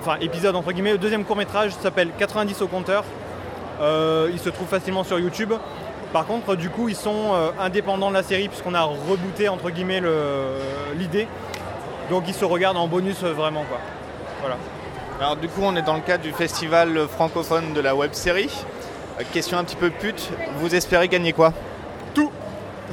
enfin 0.00 0.16
épisode 0.20 0.54
entre 0.54 0.70
guillemets, 0.73 0.92
le 0.92 0.99
deuxième 0.99 1.25
court 1.25 1.37
métrage 1.37 1.73
s'appelle 1.73 2.11
90 2.16 2.62
au 2.62 2.68
compteur. 2.68 3.04
Euh, 3.80 4.28
il 4.32 4.38
se 4.38 4.49
trouve 4.49 4.68
facilement 4.68 5.02
sur 5.04 5.18
YouTube. 5.18 5.52
Par 6.12 6.26
contre, 6.26 6.56
du 6.56 6.70
coup, 6.70 6.88
ils 6.88 6.97
sont 6.97 7.32
euh, 7.35 7.50
indépendants 7.61 8.08
de 8.08 8.14
la 8.14 8.23
série 8.23 8.49
puisqu'on 8.49 8.75
a 8.75 8.82
rebooté 8.82 9.49
entre 9.49 9.70
guillemets 9.70 10.00
le- 10.00 10.54
l'idée. 10.97 11.26
Donc 12.08 12.25
ils 12.28 12.35
se 12.35 12.44
regardent 12.44 12.78
en 12.78 12.87
bonus 12.88 13.23
vraiment. 13.23 13.64
Voilà. 14.40 14.56
Alors 15.20 15.37
du 15.37 15.48
coup, 15.48 15.60
on 15.62 15.75
est 15.76 15.82
dans 15.82 15.94
le 15.96 16.00
cadre 16.02 16.22
du 16.22 16.32
festival 16.32 17.06
francophone 17.08 17.72
de 17.75 17.80
la 17.80 17.94
web 17.96 18.12
série. 18.12 18.50
Euh, 19.20 19.25
question 19.32 19.58
un 19.58 19.64
petit 19.64 19.76
peu 19.76 19.90
pute, 19.90 20.30
vous 20.58 20.75
espérez 20.75 21.08
gagner 21.08 21.32
quoi? 21.32 21.52
Tout 22.14 22.30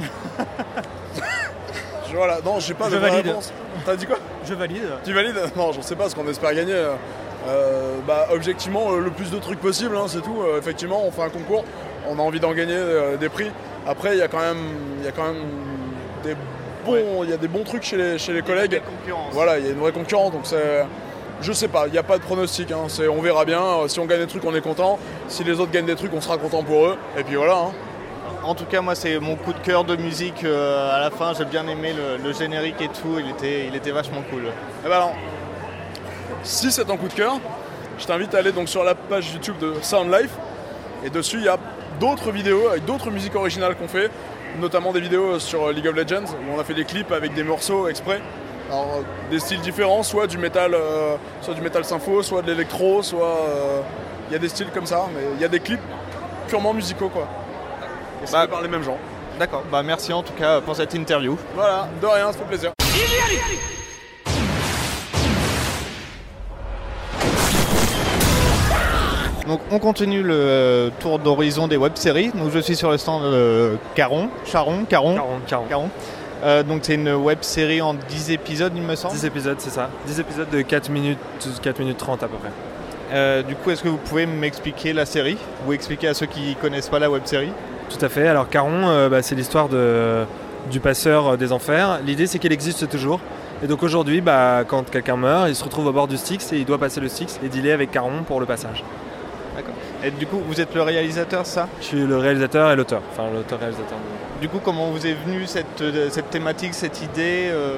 Je- 0.00 0.02
Voilà, 2.16 2.38
non, 2.44 2.58
j'ai 2.60 2.74
pas 2.74 2.86
Je 2.88 2.94
de 2.94 2.98
vraie 2.98 3.10
valide. 3.10 3.26
réponse. 3.26 3.52
T'as 3.84 3.96
dit 3.96 4.06
quoi? 4.06 4.16
Je 4.44 4.54
valide. 4.54 4.82
Tu 5.04 5.12
valides? 5.12 5.38
Non, 5.54 5.72
j'en 5.72 5.82
sais 5.82 5.96
pas 5.96 6.08
ce 6.08 6.14
qu'on 6.14 6.26
espère 6.28 6.54
gagner. 6.54 6.74
Euh, 7.48 7.96
bah, 8.06 8.26
objectivement, 8.32 8.92
euh, 8.92 9.00
le 9.00 9.10
plus 9.10 9.30
de 9.30 9.38
trucs 9.38 9.60
possible, 9.60 9.96
hein, 9.96 10.06
c'est 10.08 10.22
tout. 10.22 10.40
Euh, 10.42 10.58
effectivement, 10.58 11.02
on 11.04 11.10
fait 11.12 11.22
un 11.22 11.28
concours, 11.28 11.64
on 12.08 12.18
a 12.18 12.22
envie 12.22 12.40
d'en 12.40 12.52
gagner 12.54 12.74
euh, 12.76 13.16
des 13.16 13.28
prix. 13.28 13.50
Après, 13.86 14.14
il 14.14 14.18
y 14.18 14.22
a 14.22 14.28
quand 14.28 14.40
même, 14.40 14.56
il 14.98 15.04
y 15.04 15.08
a 15.08 15.12
quand 15.12 15.24
même 15.24 15.42
des 16.24 16.34
bons, 16.84 17.22
il 17.22 17.30
y 17.30 17.32
a 17.32 17.36
des 17.36 17.48
bons 17.48 17.62
trucs 17.64 17.84
chez 17.84 17.96
les, 17.96 18.18
chez 18.18 18.32
les 18.32 18.42
collègues. 18.42 18.80
concurrence. 19.00 19.32
Voilà, 19.32 19.58
il 19.58 19.66
y 19.66 19.68
a 19.68 19.72
une 19.72 19.78
vraie 19.78 19.92
concurrence, 19.92 20.32
donc 20.32 20.42
c'est. 20.44 20.84
Je 21.42 21.52
sais 21.52 21.68
pas, 21.68 21.86
il 21.86 21.92
n'y 21.92 21.98
a 21.98 22.02
pas 22.02 22.16
de 22.18 22.22
pronostic, 22.22 22.72
hein, 22.72 22.84
c'est- 22.88 23.08
on 23.08 23.20
verra 23.20 23.44
bien. 23.44 23.60
Euh, 23.62 23.88
Si 23.88 24.00
on 24.00 24.06
gagne 24.06 24.20
des 24.20 24.26
trucs, 24.26 24.44
on 24.44 24.54
est 24.54 24.60
content. 24.60 24.98
Si 25.28 25.44
les 25.44 25.60
autres 25.60 25.70
gagnent 25.70 25.86
des 25.86 25.94
trucs, 25.96 26.12
on 26.14 26.20
sera 26.20 26.38
content 26.38 26.62
pour 26.62 26.86
eux. 26.86 26.96
Et 27.18 27.22
puis 27.24 27.36
voilà. 27.36 27.56
hein. 27.58 27.72
En 28.42 28.54
tout 28.54 28.64
cas, 28.64 28.80
moi, 28.80 28.94
c'est 28.94 29.18
mon 29.18 29.36
coup 29.36 29.52
de 29.52 29.58
cœur 29.58 29.84
de 29.84 29.96
musique 29.96 30.44
euh, 30.44 30.96
à 30.96 31.00
la 31.00 31.10
fin. 31.10 31.34
J'ai 31.34 31.44
bien 31.44 31.66
aimé 31.68 31.92
le, 31.92 32.22
le 32.22 32.32
générique 32.32 32.80
et 32.80 32.88
tout. 32.88 33.18
Il 33.18 33.28
était, 33.30 33.66
il 33.66 33.74
était 33.74 33.90
vachement 33.90 34.22
cool. 34.30 34.44
Eh 34.84 34.88
ben 34.88 34.94
alors, 34.94 35.14
si 36.42 36.70
c'est 36.72 36.84
ton 36.84 36.96
coup 36.96 37.08
de 37.08 37.12
cœur, 37.12 37.38
je 37.98 38.06
t'invite 38.06 38.34
à 38.34 38.38
aller 38.38 38.52
donc 38.52 38.68
sur 38.68 38.84
la 38.84 38.94
page 38.94 39.32
YouTube 39.32 39.58
de 39.58 39.74
Sound 39.82 40.12
Life. 40.12 40.30
Et 41.04 41.10
dessus, 41.10 41.38
il 41.38 41.44
y 41.44 41.48
a 41.48 41.58
d'autres 42.00 42.30
vidéos 42.30 42.68
avec 42.68 42.84
d'autres 42.84 43.10
musiques 43.10 43.34
originales 43.34 43.74
qu'on 43.76 43.88
fait, 43.88 44.10
notamment 44.60 44.92
des 44.92 45.00
vidéos 45.00 45.38
sur 45.38 45.70
League 45.70 45.86
of 45.88 45.94
Legends 45.96 46.24
où 46.32 46.56
on 46.56 46.60
a 46.60 46.64
fait 46.64 46.74
des 46.74 46.84
clips 46.84 47.12
avec 47.12 47.34
des 47.34 47.42
morceaux 47.42 47.88
exprès. 47.88 48.20
Alors, 48.70 48.96
euh, 48.98 49.02
des 49.30 49.38
styles 49.38 49.60
différents, 49.60 50.02
soit 50.02 50.26
du 50.26 50.38
métal, 50.38 50.74
euh, 50.74 51.16
soit 51.40 51.54
du 51.54 51.60
métal 51.60 51.84
sympho, 51.84 52.22
soit 52.22 52.42
de 52.42 52.48
l'électro, 52.50 53.02
soit 53.02 53.24
euh, 53.48 53.80
il 54.28 54.32
y 54.32 54.36
a 54.36 54.38
des 54.38 54.48
styles 54.48 54.70
comme 54.74 54.86
ça, 54.86 55.06
mais 55.14 55.20
il 55.36 55.40
y 55.40 55.44
a 55.44 55.48
des 55.48 55.60
clips 55.60 55.80
purement 56.48 56.72
musicaux 56.74 57.08
quoi. 57.08 57.28
Et 58.26 58.30
Bah- 58.32 58.46
par 58.48 58.62
les 58.62 58.68
mêmes 58.68 58.82
gens. 58.82 58.98
D'accord. 59.38 59.62
Bah 59.70 59.82
merci 59.82 60.12
en 60.12 60.22
tout 60.22 60.32
cas 60.32 60.60
pour 60.60 60.74
cette 60.74 60.94
interview. 60.94 61.36
Voilà, 61.54 61.88
de 62.00 62.06
rien, 62.06 62.32
ça 62.32 62.38
fait 62.38 62.44
plaisir. 62.44 62.72
Donc 69.46 69.60
on 69.70 69.78
continue 69.78 70.22
le 70.22 70.90
tour 70.98 71.18
d'horizon 71.20 71.68
des 71.68 71.76
web-séries. 71.76 72.32
Donc 72.34 72.50
je 72.52 72.58
suis 72.58 72.74
sur 72.74 72.90
le 72.90 72.98
stand 72.98 73.22
de 73.22 73.78
Caron, 73.94 74.28
Charon, 74.44 74.84
Caron, 74.88 75.14
40, 75.14 75.46
40. 75.46 75.68
Caron. 75.68 75.90
Euh, 76.44 76.62
donc 76.62 76.80
c'est 76.82 76.94
une 76.94 77.12
web-série 77.12 77.80
en 77.80 77.94
10 77.94 78.30
épisodes, 78.30 78.72
il 78.74 78.82
me 78.82 78.94
semble. 78.94 79.14
10 79.14 79.24
épisodes, 79.24 79.56
c'est 79.58 79.70
ça. 79.70 79.88
10 80.06 80.20
épisodes 80.20 80.50
de 80.50 80.62
4 80.62 80.90
minutes, 80.90 81.18
4 81.62 81.78
minutes 81.78 81.98
30 81.98 82.22
à 82.22 82.28
peu 82.28 82.36
près. 82.36 82.50
Euh, 83.12 83.42
du 83.42 83.54
coup, 83.54 83.70
est-ce 83.70 83.82
que 83.82 83.88
vous 83.88 83.98
pouvez 83.98 84.26
m'expliquer 84.26 84.92
la 84.92 85.06
série 85.06 85.38
Ou 85.66 85.72
expliquer 85.72 86.08
à 86.08 86.14
ceux 86.14 86.26
qui 86.26 86.56
connaissent 86.56 86.88
pas 86.88 86.98
la 86.98 87.10
web-série 87.10 87.52
Tout 87.88 88.04
à 88.04 88.08
fait. 88.08 88.26
Alors 88.26 88.48
Caron, 88.48 88.88
euh, 88.88 89.08
bah, 89.08 89.22
c'est 89.22 89.34
l'histoire 89.34 89.68
de, 89.68 90.24
du 90.70 90.80
passeur 90.80 91.38
des 91.38 91.52
enfers. 91.52 92.00
L'idée, 92.04 92.26
c'est 92.26 92.38
qu'il 92.38 92.52
existe 92.52 92.88
toujours. 92.88 93.20
Et 93.62 93.66
donc 93.66 93.82
aujourd'hui, 93.82 94.20
bah, 94.20 94.64
quand 94.66 94.90
quelqu'un 94.90 95.16
meurt, 95.16 95.48
il 95.48 95.54
se 95.54 95.64
retrouve 95.64 95.86
au 95.86 95.92
bord 95.92 96.08
du 96.08 96.16
Styx 96.16 96.52
et 96.52 96.58
il 96.58 96.64
doit 96.66 96.78
passer 96.78 97.00
le 97.00 97.08
Styx 97.08 97.40
et 97.42 97.48
dealer 97.48 97.72
avec 97.72 97.90
Caron 97.90 98.22
pour 98.26 98.40
le 98.40 98.46
passage. 98.46 98.84
Et 100.04 100.10
du 100.10 100.26
coup, 100.26 100.40
vous 100.46 100.60
êtes 100.60 100.74
le 100.74 100.82
réalisateur, 100.82 101.46
ça? 101.46 101.68
Je 101.80 101.86
suis 101.86 102.06
le 102.06 102.16
réalisateur 102.18 102.70
et 102.70 102.76
l'auteur. 102.76 103.02
Enfin, 103.12 103.24
l'auteur-réalisateur. 103.34 103.98
Du 104.40 104.48
coup, 104.48 104.60
comment 104.62 104.90
vous 104.90 105.06
est 105.06 105.14
venue 105.26 105.46
cette, 105.46 105.80
euh, 105.80 106.08
cette 106.10 106.30
thématique, 106.30 106.74
cette 106.74 107.02
idée 107.02 107.48
euh, 107.50 107.76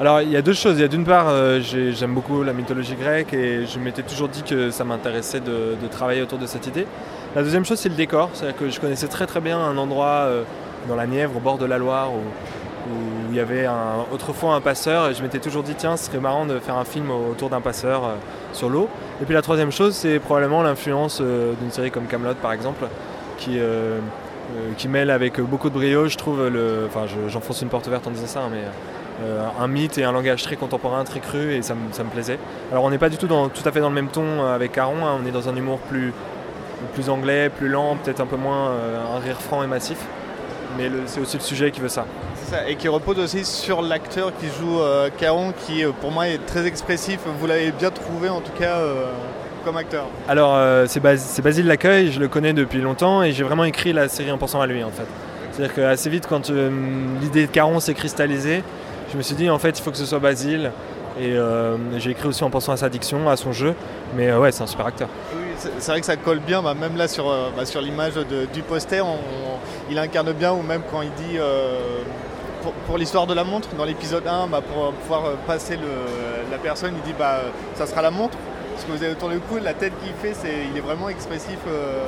Alors 0.00 0.20
il 0.22 0.30
y 0.30 0.36
a 0.36 0.42
deux 0.42 0.52
choses. 0.52 0.76
Il 0.78 0.82
y 0.82 0.84
a 0.84 0.88
d'une 0.88 1.04
part, 1.04 1.26
euh, 1.28 1.60
j'ai- 1.60 1.92
j'aime 1.92 2.14
beaucoup 2.14 2.44
la 2.44 2.52
mythologie 2.52 2.94
grecque 2.94 3.34
et 3.34 3.66
je 3.66 3.78
m'étais 3.80 4.02
toujours 4.02 4.28
dit 4.28 4.44
que 4.44 4.70
ça 4.70 4.84
m'intéressait 4.84 5.40
de, 5.40 5.74
de 5.80 5.88
travailler 5.90 6.22
autour 6.22 6.38
de 6.38 6.46
cette 6.46 6.66
idée. 6.68 6.86
La 7.34 7.42
deuxième 7.42 7.64
chose, 7.64 7.78
c'est 7.80 7.88
le 7.88 7.96
décor. 7.96 8.30
C'est-à-dire 8.32 8.56
que 8.56 8.70
je 8.70 8.78
connaissais 8.80 9.08
très 9.08 9.26
très 9.26 9.40
bien 9.40 9.58
un 9.58 9.76
endroit 9.76 10.06
euh, 10.26 10.44
dans 10.88 10.94
la 10.94 11.06
Nièvre, 11.06 11.36
au 11.36 11.40
bord 11.40 11.58
de 11.58 11.66
la 11.66 11.76
Loire, 11.78 12.10
où, 12.12 12.18
où 12.92 12.96
il 13.30 13.34
y 13.36 13.40
avait 13.40 13.66
autrefois 14.12 14.54
un 14.54 14.60
passeur 14.60 15.08
et 15.10 15.14
je 15.14 15.22
m'étais 15.22 15.38
toujours 15.38 15.62
dit 15.62 15.74
tiens, 15.76 15.96
ce 15.96 16.06
serait 16.06 16.18
marrant 16.20 16.46
de 16.46 16.58
faire 16.58 16.76
un 16.76 16.84
film 16.84 17.10
autour 17.10 17.50
d'un 17.50 17.60
passeur 17.60 18.04
euh, 18.04 18.08
sur 18.52 18.68
l'eau. 18.68 18.88
Et 19.20 19.24
puis 19.24 19.34
la 19.34 19.42
troisième 19.42 19.70
chose, 19.72 19.94
c'est 19.94 20.18
probablement 20.18 20.62
l'influence 20.62 21.18
euh, 21.20 21.52
d'une 21.60 21.70
série 21.70 21.90
comme 21.90 22.04
Camelot 22.06 22.34
par 22.40 22.52
exemple, 22.52 22.86
qui 23.38 23.58
euh, 23.58 23.98
qui 24.78 24.88
mêle 24.88 25.10
avec 25.10 25.38
beaucoup 25.42 25.68
de 25.68 25.74
brio, 25.74 26.08
je 26.08 26.16
trouve, 26.16 26.48
le, 26.48 26.86
enfin 26.86 27.06
je- 27.06 27.28
j'enfonce 27.28 27.60
une 27.60 27.68
porte 27.68 27.86
ouverte 27.86 28.06
en 28.06 28.10
disant 28.10 28.26
ça, 28.26 28.40
hein, 28.40 28.48
mais 28.50 28.62
un 29.60 29.66
mythe 29.68 29.98
et 29.98 30.04
un 30.04 30.12
langage 30.12 30.42
très 30.42 30.56
contemporain, 30.56 31.04
très 31.04 31.20
cru, 31.20 31.52
et 31.52 31.60
ça, 31.60 31.74
me- 31.74 31.92
ça 31.92 32.02
me 32.02 32.08
plaisait. 32.08 32.38
Alors 32.72 32.84
on 32.84 32.90
n'est 32.90 32.96
pas 32.98 33.10
du 33.10 33.18
tout, 33.18 33.26
dans, 33.26 33.48
tout 33.50 33.60
à 33.68 33.72
fait 33.72 33.80
dans 33.80 33.90
le 33.90 33.94
même 33.94 34.08
ton 34.08 34.42
avec 34.46 34.72
Caron, 34.72 35.04
hein, 35.04 35.18
on 35.22 35.26
est 35.26 35.32
dans 35.32 35.50
un 35.50 35.54
humour 35.56 35.80
plus, 35.80 36.14
plus 36.94 37.10
anglais, 37.10 37.50
plus 37.50 37.68
lent, 37.68 37.96
peut-être 38.02 38.20
un 38.20 38.26
peu 38.26 38.36
moins 38.36 38.70
un 39.14 39.18
rire 39.18 39.38
franc 39.38 39.62
et 39.62 39.66
massif, 39.66 39.98
mais 40.78 40.90
c'est 41.06 41.20
aussi 41.20 41.36
le 41.36 41.42
sujet 41.42 41.70
qui 41.70 41.80
veut 41.80 41.88
ça. 41.90 42.06
Et 42.68 42.76
qui 42.76 42.88
repose 42.88 43.18
aussi 43.18 43.44
sur 43.44 43.82
l'acteur 43.82 44.32
qui 44.38 44.46
joue 44.46 44.80
euh, 44.80 45.10
Caron, 45.18 45.52
qui 45.66 45.84
euh, 45.84 45.90
pour 46.00 46.10
moi 46.10 46.28
est 46.28 46.38
très 46.46 46.66
expressif. 46.66 47.20
Vous 47.38 47.46
l'avez 47.46 47.72
bien 47.72 47.90
trouvé 47.90 48.28
en 48.28 48.40
tout 48.40 48.52
cas 48.58 48.76
euh, 48.76 49.06
comme 49.64 49.76
acteur. 49.76 50.06
Alors 50.28 50.54
euh, 50.54 50.86
c'est 50.88 51.00
Bas- 51.00 51.16
c'est 51.18 51.42
Basile 51.42 51.66
Laccueil, 51.66 52.10
je 52.12 52.20
le 52.20 52.28
connais 52.28 52.52
depuis 52.52 52.80
longtemps 52.80 53.22
et 53.22 53.32
j'ai 53.32 53.44
vraiment 53.44 53.64
écrit 53.64 53.92
la 53.92 54.08
série 54.08 54.30
en 54.32 54.38
pensant 54.38 54.60
à 54.60 54.66
lui 54.66 54.82
en 54.82 54.90
fait. 54.90 55.06
C'est-à-dire 55.52 55.74
qu'assez 55.74 56.08
vite 56.10 56.26
quand 56.26 56.48
euh, 56.50 56.70
l'idée 57.20 57.46
de 57.46 57.50
Caron 57.52 57.80
s'est 57.80 57.94
cristallisée, 57.94 58.62
je 59.12 59.16
me 59.18 59.22
suis 59.22 59.34
dit 59.34 59.50
en 59.50 59.58
fait 59.58 59.78
il 59.78 59.82
faut 59.82 59.90
que 59.90 59.96
ce 59.98 60.06
soit 60.06 60.18
Basile 60.20 60.70
et 61.20 61.32
euh, 61.36 61.76
j'ai 61.98 62.10
écrit 62.12 62.28
aussi 62.28 62.44
en 62.44 62.50
pensant 62.50 62.72
à 62.72 62.76
sa 62.76 62.88
diction, 62.88 63.28
à 63.28 63.36
son 63.36 63.52
jeu, 63.52 63.74
mais 64.16 64.28
euh, 64.28 64.38
ouais 64.38 64.52
c'est 64.52 64.62
un 64.62 64.66
super 64.68 64.86
acteur. 64.86 65.08
Oui, 65.34 65.42
c'est 65.78 65.90
vrai 65.90 66.00
que 66.00 66.06
ça 66.06 66.16
colle 66.16 66.38
bien, 66.38 66.62
bah, 66.62 66.74
même 66.80 66.96
là 66.96 67.08
sur, 67.08 67.28
euh, 67.28 67.48
bah, 67.56 67.64
sur 67.66 67.80
l'image 67.82 68.12
du 68.54 68.62
poster, 68.62 69.00
on- 69.04 69.14
on- 69.14 69.58
il 69.90 69.98
incarne 69.98 70.32
bien, 70.32 70.52
ou 70.52 70.62
même 70.62 70.82
quand 70.92 71.02
il 71.02 71.10
dit 71.10 71.36
euh, 71.38 71.78
pour, 72.62 72.72
pour 72.72 72.98
l'histoire 72.98 73.26
de 73.26 73.34
la 73.34 73.44
montre, 73.44 73.68
dans 73.76 73.84
l'épisode 73.84 74.26
1, 74.26 74.46
bah, 74.48 74.60
pour 74.60 74.92
pouvoir 74.92 75.24
euh, 75.26 75.34
passer 75.46 75.76
le- 75.76 76.50
la 76.50 76.58
personne, 76.58 76.92
il 76.96 77.02
dit 77.02 77.14
bah 77.18 77.40
euh, 77.44 77.48
ça 77.76 77.86
sera 77.86 78.02
la 78.02 78.10
montre. 78.10 78.36
Ce 78.78 78.84
que 78.86 78.92
vous 78.92 79.02
avez 79.02 79.12
autour 79.12 79.28
du 79.28 79.38
cou, 79.40 79.56
la 79.62 79.74
tête 79.74 79.92
qu'il 80.02 80.12
fait, 80.14 80.34
c'est, 80.40 80.54
il 80.70 80.76
est 80.76 80.80
vraiment 80.80 81.08
expressif, 81.08 81.58
euh, 81.66 82.04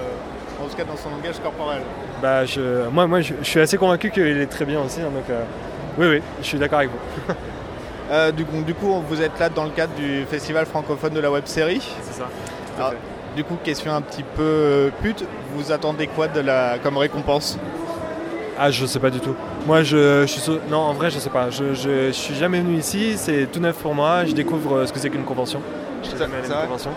en 0.63 0.67
tout 0.69 0.77
cas 0.77 0.85
dans 0.85 0.97
son 0.97 1.11
langage 1.11 1.41
corporel. 1.43 1.83
Bah, 2.23 2.45
je, 2.45 2.89
moi, 2.89 3.07
moi 3.07 3.21
je, 3.21 3.35
je 3.43 3.49
suis 3.49 3.61
assez 3.61 3.77
convaincu 3.77 4.11
qu'il 4.11 4.23
est 4.41 4.47
très 4.47 4.65
bien 4.65 4.81
aussi. 4.81 5.01
hein, 5.01 5.11
donc, 5.13 5.25
euh, 5.31 5.43
oui, 5.99 6.07
oui, 6.09 6.23
je 6.41 6.47
suis 6.47 6.59
d'accord 6.59 6.79
avec 6.81 6.91
vous. 6.91 7.35
Euh, 8.13 8.33
du, 8.33 8.45
coup- 8.45 8.63
du 8.63 8.75
coup, 8.75 8.93
vous 9.09 9.23
êtes 9.23 9.39
là 9.39 9.49
dans 9.49 9.63
le 9.63 9.71
cadre 9.71 9.95
du 9.95 10.25
festival 10.29 10.67
francophone 10.67 11.15
de 11.15 11.21
la 11.21 11.31
web 11.31 11.47
série. 11.47 11.81
C'est 12.03 12.19
ça. 12.19 12.29
Alors, 12.77 12.95
du 13.37 13.45
coup, 13.45 13.57
question 13.63 13.95
un 13.95 14.01
petit 14.01 14.25
peu 14.25 14.43
euh, 14.43 14.91
pute, 15.01 15.25
vous 15.55 15.71
attendez 15.71 16.09
quoi 16.09 16.27
de 16.27 16.41
la, 16.41 16.79
comme 16.83 16.97
récompense? 16.97 17.57
Ah, 18.62 18.70
je 18.70 18.85
sais 18.85 18.99
pas 18.99 19.09
du 19.09 19.20
tout. 19.20 19.35
Moi, 19.66 19.83
je, 19.83 20.20
je 20.23 20.27
suis. 20.27 20.53
Non, 20.70 20.81
en 20.81 20.92
vrai, 20.92 21.11
je 21.11 21.18
sais 21.18 21.31
pas. 21.31 21.49
Je, 21.49 21.73
je, 21.73 22.09
je 22.09 22.12
suis 22.12 22.35
jamais 22.35 22.61
venu 22.61 22.77
ici. 22.77 23.14
C'est 23.16 23.51
tout 23.51 23.59
neuf 23.59 23.77
pour 23.77 23.94
moi. 23.94 24.27
Je 24.27 24.33
découvre 24.35 24.77
euh, 24.77 24.87
ce 24.87 24.92
que 24.92 24.99
c'est 24.99 25.09
qu'une 25.09 25.25
convention. 25.25 25.62
Je 26.03 26.09
suis 26.11 26.18
jamais 26.18 26.35
allé 26.37 26.53
à 26.53 26.57
une 26.61 26.66
convention. 26.66 26.90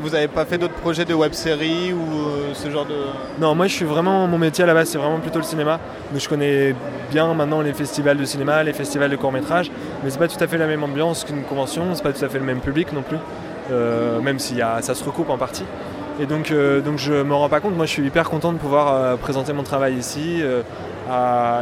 Vous 0.00 0.08
n'avez 0.08 0.28
pas 0.28 0.46
fait 0.46 0.56
d'autres 0.56 0.74
projets 0.74 1.04
de 1.04 1.12
web 1.12 1.34
série 1.34 1.92
ou 1.92 1.98
euh, 2.00 2.54
ce 2.54 2.70
genre 2.70 2.86
de. 2.86 2.94
Non, 3.38 3.54
moi 3.54 3.66
je 3.66 3.74
suis 3.74 3.84
vraiment, 3.84 4.26
mon 4.26 4.38
métier 4.38 4.64
à 4.64 4.66
la 4.66 4.72
base 4.72 4.88
c'est 4.88 4.96
vraiment 4.96 5.18
plutôt 5.18 5.40
le 5.40 5.44
cinéma. 5.44 5.78
Donc 6.10 6.22
je 6.22 6.28
connais 6.28 6.74
bien 7.10 7.34
maintenant 7.34 7.60
les 7.60 7.74
festivals 7.74 8.16
de 8.16 8.24
cinéma, 8.24 8.62
les 8.62 8.72
festivals 8.72 9.10
de 9.10 9.16
court 9.16 9.32
métrage, 9.32 9.70
mais 10.02 10.08
c'est 10.08 10.18
pas 10.18 10.28
tout 10.28 10.42
à 10.42 10.46
fait 10.46 10.56
la 10.56 10.66
même 10.66 10.82
ambiance 10.84 11.24
qu'une 11.24 11.42
convention, 11.42 11.82
c'est 11.94 12.02
pas 12.02 12.14
tout 12.14 12.24
à 12.24 12.30
fait 12.30 12.38
le 12.38 12.46
même 12.46 12.60
public 12.60 12.94
non 12.94 13.02
plus, 13.02 13.18
euh, 13.70 14.20
même 14.20 14.38
si 14.38 14.60
ça 14.80 14.94
se 14.94 15.04
recoupe 15.04 15.28
en 15.28 15.36
partie. 15.36 15.64
Et 16.18 16.26
donc, 16.26 16.50
euh, 16.50 16.80
donc 16.80 16.96
je 16.98 17.12
me 17.22 17.34
rends 17.34 17.48
pas 17.48 17.60
compte, 17.60 17.76
moi 17.76 17.84
je 17.84 17.90
suis 17.90 18.06
hyper 18.06 18.30
content 18.30 18.52
de 18.52 18.58
pouvoir 18.58 19.18
présenter 19.18 19.52
mon 19.52 19.64
travail 19.64 19.94
ici 19.94 20.42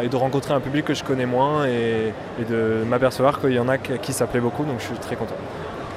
et 0.02 0.08
de 0.08 0.16
rencontrer 0.16 0.54
un 0.54 0.60
public 0.60 0.84
que 0.84 0.94
je 0.94 1.04
connais 1.04 1.26
moins 1.26 1.66
et, 1.66 2.12
de 2.48 2.84
m'apercevoir 2.86 3.40
qu'il 3.40 3.52
y 3.52 3.58
en 3.58 3.68
a 3.68 3.78
qui, 3.78 4.12
ça 4.12 4.26
beaucoup, 4.26 4.64
donc 4.64 4.80
je 4.80 4.86
suis 4.86 4.94
très 4.94 5.16
content. 5.16 5.34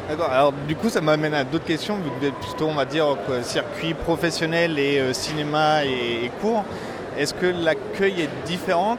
D'accord, 0.10 0.30
alors 0.30 0.54
du 0.68 0.76
coup 0.76 0.90
ça 0.90 1.00
m'amène 1.00 1.34
à 1.34 1.44
d'autres 1.44 1.66
questions, 1.66 1.96
vu 1.96 2.10
que 2.20 2.34
plutôt 2.46 2.68
on 2.68 2.74
va 2.74 2.86
dire 2.86 3.06
euh, 3.30 3.44
circuit 3.44 3.94
professionnel 3.94 4.78
et 4.78 5.00
euh, 5.00 5.14
cinéma 5.14 5.86
et, 5.86 6.30
cours. 6.42 6.64
Est-ce 7.18 7.34
que 7.34 7.46
l'accueil 7.46 8.22
est 8.22 8.30
différent 8.46 8.98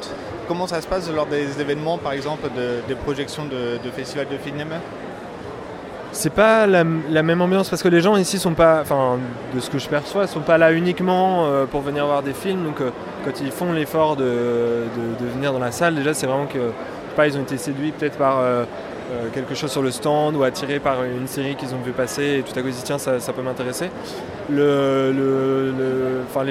Comment 0.48 0.66
ça 0.66 0.80
se 0.80 0.86
passe 0.86 1.10
lors 1.10 1.26
des 1.26 1.60
événements 1.60 1.98
par 1.98 2.12
exemple 2.12 2.48
de- 2.56 2.80
des 2.88 2.94
projections 2.94 3.44
de, 3.44 3.90
festivals 3.90 4.28
de 4.28 4.38
cinéma? 4.42 4.76
C'est 6.14 6.32
pas 6.32 6.66
la, 6.66 6.84
même 6.84 7.40
ambiance 7.40 7.70
parce 7.70 7.82
que 7.82 7.88
les 7.88 8.02
gens 8.02 8.18
ici 8.18 8.38
sont 8.38 8.52
pas, 8.52 8.80
enfin 8.82 9.18
de 9.54 9.60
ce 9.60 9.70
que 9.70 9.78
je 9.78 9.88
perçois, 9.88 10.26
sont 10.26 10.40
pas 10.40 10.58
là 10.58 10.70
uniquement 10.72 11.46
euh, 11.46 11.64
pour 11.64 11.80
venir 11.80 12.04
voir 12.04 12.22
des 12.22 12.34
films. 12.34 12.64
Donc 12.64 12.82
euh, 12.82 12.90
quand 13.24 13.40
ils 13.40 13.50
font 13.50 13.72
l'effort 13.72 14.16
de, 14.16 14.84
venir 15.34 15.54
dans 15.54 15.58
la 15.58 15.72
salle, 15.72 15.94
déjà 15.94 16.12
c'est 16.12 16.26
vraiment 16.26 16.44
que 16.44 16.70
pas, 17.16 17.26
ils 17.26 17.38
ont 17.38 17.42
été 17.42 17.56
séduits 17.56 17.92
peut-être 17.92 18.18
par 18.18 18.40
euh, 18.40 18.64
quelque 19.32 19.54
chose 19.54 19.72
sur 19.72 19.80
le 19.80 19.90
stand 19.90 20.36
ou 20.36 20.42
attirés 20.42 20.80
par 20.80 21.02
une 21.02 21.26
série 21.26 21.56
qu'ils 21.56 21.74
ont 21.74 21.80
vu 21.82 21.92
passer 21.92 22.40
et 22.40 22.42
tout 22.42 22.58
à 22.58 22.62
coup 22.62 22.68
ils 22.68 22.74
se 22.74 22.84
disent 22.84 22.84
tiens 22.84 22.98
ça, 22.98 23.32
peut 23.32 23.42
m'intéresser. 23.42 23.88
Les 24.50 25.12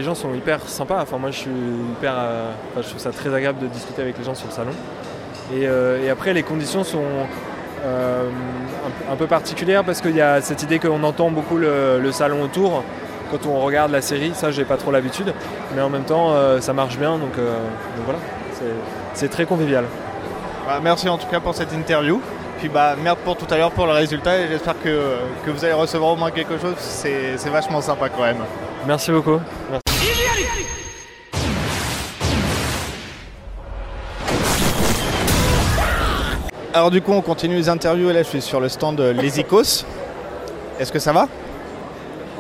gens 0.02 0.16
sont 0.16 0.34
hyper 0.34 0.60
sympas. 0.68 1.04
Enfin 1.04 1.20
moi 1.20 1.30
je 1.30 1.38
suis 1.38 1.52
hyper, 2.00 2.16
je 2.78 2.82
trouve 2.82 3.00
ça 3.00 3.12
très 3.12 3.32
agréable 3.32 3.60
de 3.60 3.68
discuter 3.68 4.02
avec 4.02 4.18
les 4.18 4.24
gens 4.24 4.34
sur 4.34 4.48
le 4.48 4.54
salon. 4.54 4.74
Et, 5.54 5.68
après 6.10 6.34
les 6.34 6.42
conditions 6.42 6.84
sont 6.84 7.06
un, 9.12 9.16
peu 9.16 9.28
particulière 9.28 9.84
parce 9.84 10.02
qu'il 10.02 10.16
y 10.16 10.22
a 10.22 10.42
cette 10.42 10.64
idée 10.64 10.80
qu'on 10.80 11.04
entend 11.04 11.30
beaucoup 11.32 11.58
le, 11.58 12.00
le 12.00 12.12
salon 12.12 12.42
autour 12.44 12.84
quand 13.32 13.46
on 13.46 13.60
regarde 13.60 13.92
la 13.92 14.02
série. 14.02 14.32
Ça, 14.34 14.52
j'ai 14.52 14.66
pas 14.66 14.78
trop 14.78 14.92
l'habitude, 14.92 15.34
mais 15.76 15.82
en 15.82 15.90
même 15.90 16.04
temps, 16.04 16.32
euh, 16.32 16.60
ça 16.60 16.74
marche 16.74 16.98
bien, 16.98 17.18
donc, 17.18 17.38
euh, 17.38 17.56
donc 17.96 18.06
voilà, 18.06 18.20
c'est- 19.14 19.28
très 19.30 19.46
convivial. 19.46 19.86
Bah, 20.68 20.80
Merci 20.84 21.10
en 21.10 21.18
tout 21.18 21.28
cas 21.28 21.40
pour 21.40 21.56
cette 21.56 21.74
interview. 21.74 22.22
Puis 22.60 22.70
bah 22.70 22.96
merde 23.04 23.18
pour 23.26 23.36
tout 23.38 23.52
à 23.52 23.58
l'heure 23.58 23.72
pour 23.72 23.88
le 23.88 23.94
résultat 23.94 24.38
et 24.38 24.48
j'espère 24.48 24.76
que, 24.84 25.16
que 25.44 25.50
vous 25.50 25.64
allez 25.66 25.74
recevoir 25.74 26.12
au 26.12 26.16
moins 26.16 26.30
quelque 26.30 26.60
chose. 26.60 26.76
C'est 26.78 27.36
c'est 27.38 27.50
vachement 27.50 27.82
sympa 27.82 28.08
quand 28.10 28.22
même. 28.22 28.38
Merci 28.86 29.12
beaucoup. 29.12 29.40
Merci. 29.72 29.91
Alors 36.74 36.90
du 36.92 37.02
coup 37.02 37.12
on 37.12 37.22
continue 37.22 37.56
les 37.56 37.70
interviews 37.70 38.10
et 38.10 38.14
là 38.14 38.24
je 38.24 38.28
suis 38.30 38.42
sur 38.42 38.60
le 38.60 38.70
stand 38.70 38.96
de 38.96 39.10
Les 39.10 39.40
Icos. 39.40 39.86
Est-ce 40.80 40.92
que 40.92 41.00
ça 41.00 41.12
va? 41.12 41.24
Ouais. 41.24 41.28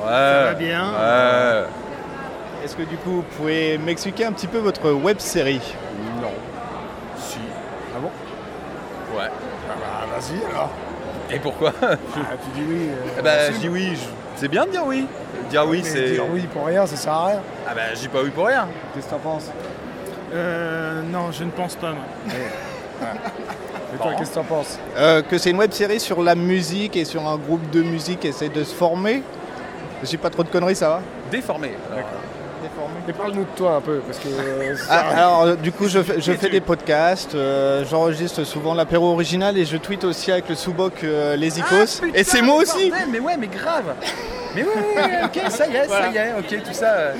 Ça 0.07 0.43
va 0.45 0.53
bien. 0.53 0.83
Ouais. 0.83 1.63
Est-ce 2.63 2.75
que 2.75 2.83
du 2.83 2.95
coup 2.97 3.11
vous 3.11 3.25
pouvez 3.37 3.77
m'expliquer 3.77 4.25
un 4.25 4.31
petit 4.31 4.47
peu 4.47 4.59
votre 4.59 4.91
web 4.91 5.19
série? 5.19 5.59
Non. 6.21 6.29
Si. 7.17 7.39
Ah 7.95 7.99
bon? 7.99 8.09
Ouais. 9.17 9.27
Ah 9.69 9.73
bah 9.79 10.07
vas-y 10.15 10.51
alors. 10.53 10.69
Et 11.29 11.39
pourquoi? 11.39 11.73
Ah, 11.81 11.95
tu 12.07 12.59
dis 12.59 12.65
oui. 12.67 12.87
euh, 12.89 13.09
Eh 13.19 13.21
bah, 13.21 13.51
je 13.51 13.57
dis 13.57 13.69
oui. 13.69 13.95
je- 13.95 14.01
C'est 14.35 14.47
bien 14.47 14.65
de 14.65 14.71
dire 14.71 14.83
oui. 14.85 15.07
Dire 15.49 15.65
oui, 15.67 15.81
Mais 15.83 15.89
c'est. 15.89 16.11
Dire 16.11 16.25
oui 16.31 16.47
pour 16.53 16.65
rien, 16.65 16.85
ça 16.85 16.95
sert 16.95 17.13
à 17.13 17.27
rien. 17.27 17.39
Ah 17.67 17.73
bah, 17.75 17.81
je 17.93 17.99
dis 17.99 18.07
pas 18.07 18.21
oui 18.23 18.29
pour 18.31 18.47
rien. 18.47 18.67
Qu'est-ce 18.93 19.05
que 19.05 19.11
t'en 19.11 19.17
penses? 19.19 19.49
Euh, 20.33 21.01
non, 21.11 21.31
je 21.31 21.43
ne 21.43 21.51
pense 21.51 21.75
pas, 21.75 21.91
moi. 21.91 22.03
Et 23.93 23.97
toi, 23.97 24.13
qu'est-ce 24.17 24.29
que 24.31 24.35
t'en 24.35 24.43
penses 24.43 24.77
Euh, 24.97 25.21
Que 25.21 25.37
c'est 25.37 25.49
une 25.51 25.57
web 25.57 25.71
série 25.71 25.99
sur 25.99 26.21
la 26.23 26.35
musique 26.35 26.95
et 26.95 27.05
sur 27.05 27.27
un 27.27 27.37
groupe 27.37 27.69
de 27.71 27.81
musique 27.81 28.21
qui 28.21 28.27
essaie 28.27 28.49
de 28.49 28.63
se 28.63 28.73
former. 28.73 29.21
J'ai 30.03 30.17
pas 30.17 30.29
trop 30.29 30.43
de 30.43 30.49
conneries, 30.49 30.75
ça 30.75 30.89
va 30.89 31.01
Déformé. 31.31 31.71
alors. 31.91 32.05
Et 33.07 33.13
parle-nous 33.13 33.41
de 33.43 33.49
toi 33.55 33.75
un 33.77 33.81
peu, 33.81 33.97
parce 34.05 34.19
que. 34.19 34.27
euh, 34.27 34.75
ça- 34.77 34.83
Ah, 34.89 35.17
alors 35.17 35.41
euh, 35.43 35.55
du 35.55 35.71
coup 35.71 35.87
je 35.87 36.03
fais, 36.03 36.21
je 36.21 36.31
fais 36.33 36.49
des 36.49 36.61
podcasts, 36.61 37.33
euh, 37.33 37.83
j'enregistre 37.89 38.43
souvent 38.43 38.75
l'apéro 38.75 39.11
original 39.13 39.57
et 39.57 39.65
je 39.65 39.75
tweete 39.77 40.03
aussi 40.03 40.31
avec 40.31 40.47
le 40.47 40.53
sous-boc 40.55 41.03
euh, 41.03 41.35
Les 41.35 41.57
Icos. 41.57 42.01
et 42.13 42.23
c'est 42.23 42.43
moi 42.43 42.57
aussi 42.57 42.89
Bordel, 42.91 43.07
mais 43.11 43.19
ouais, 43.19 43.37
mais 43.37 43.47
grave. 43.47 43.85
Mais 44.55 44.63
oui, 44.63 44.69
ok, 45.23 45.39
ça 45.49 45.67
y 45.67 45.75
est, 45.75 45.85
Voilà. 45.87 46.05
ça 46.05 46.11
y 46.11 46.17
est, 46.17 46.33
ok, 46.37 46.63
tout 46.63 46.73
ça, 46.73 46.91
euh, 46.93 47.13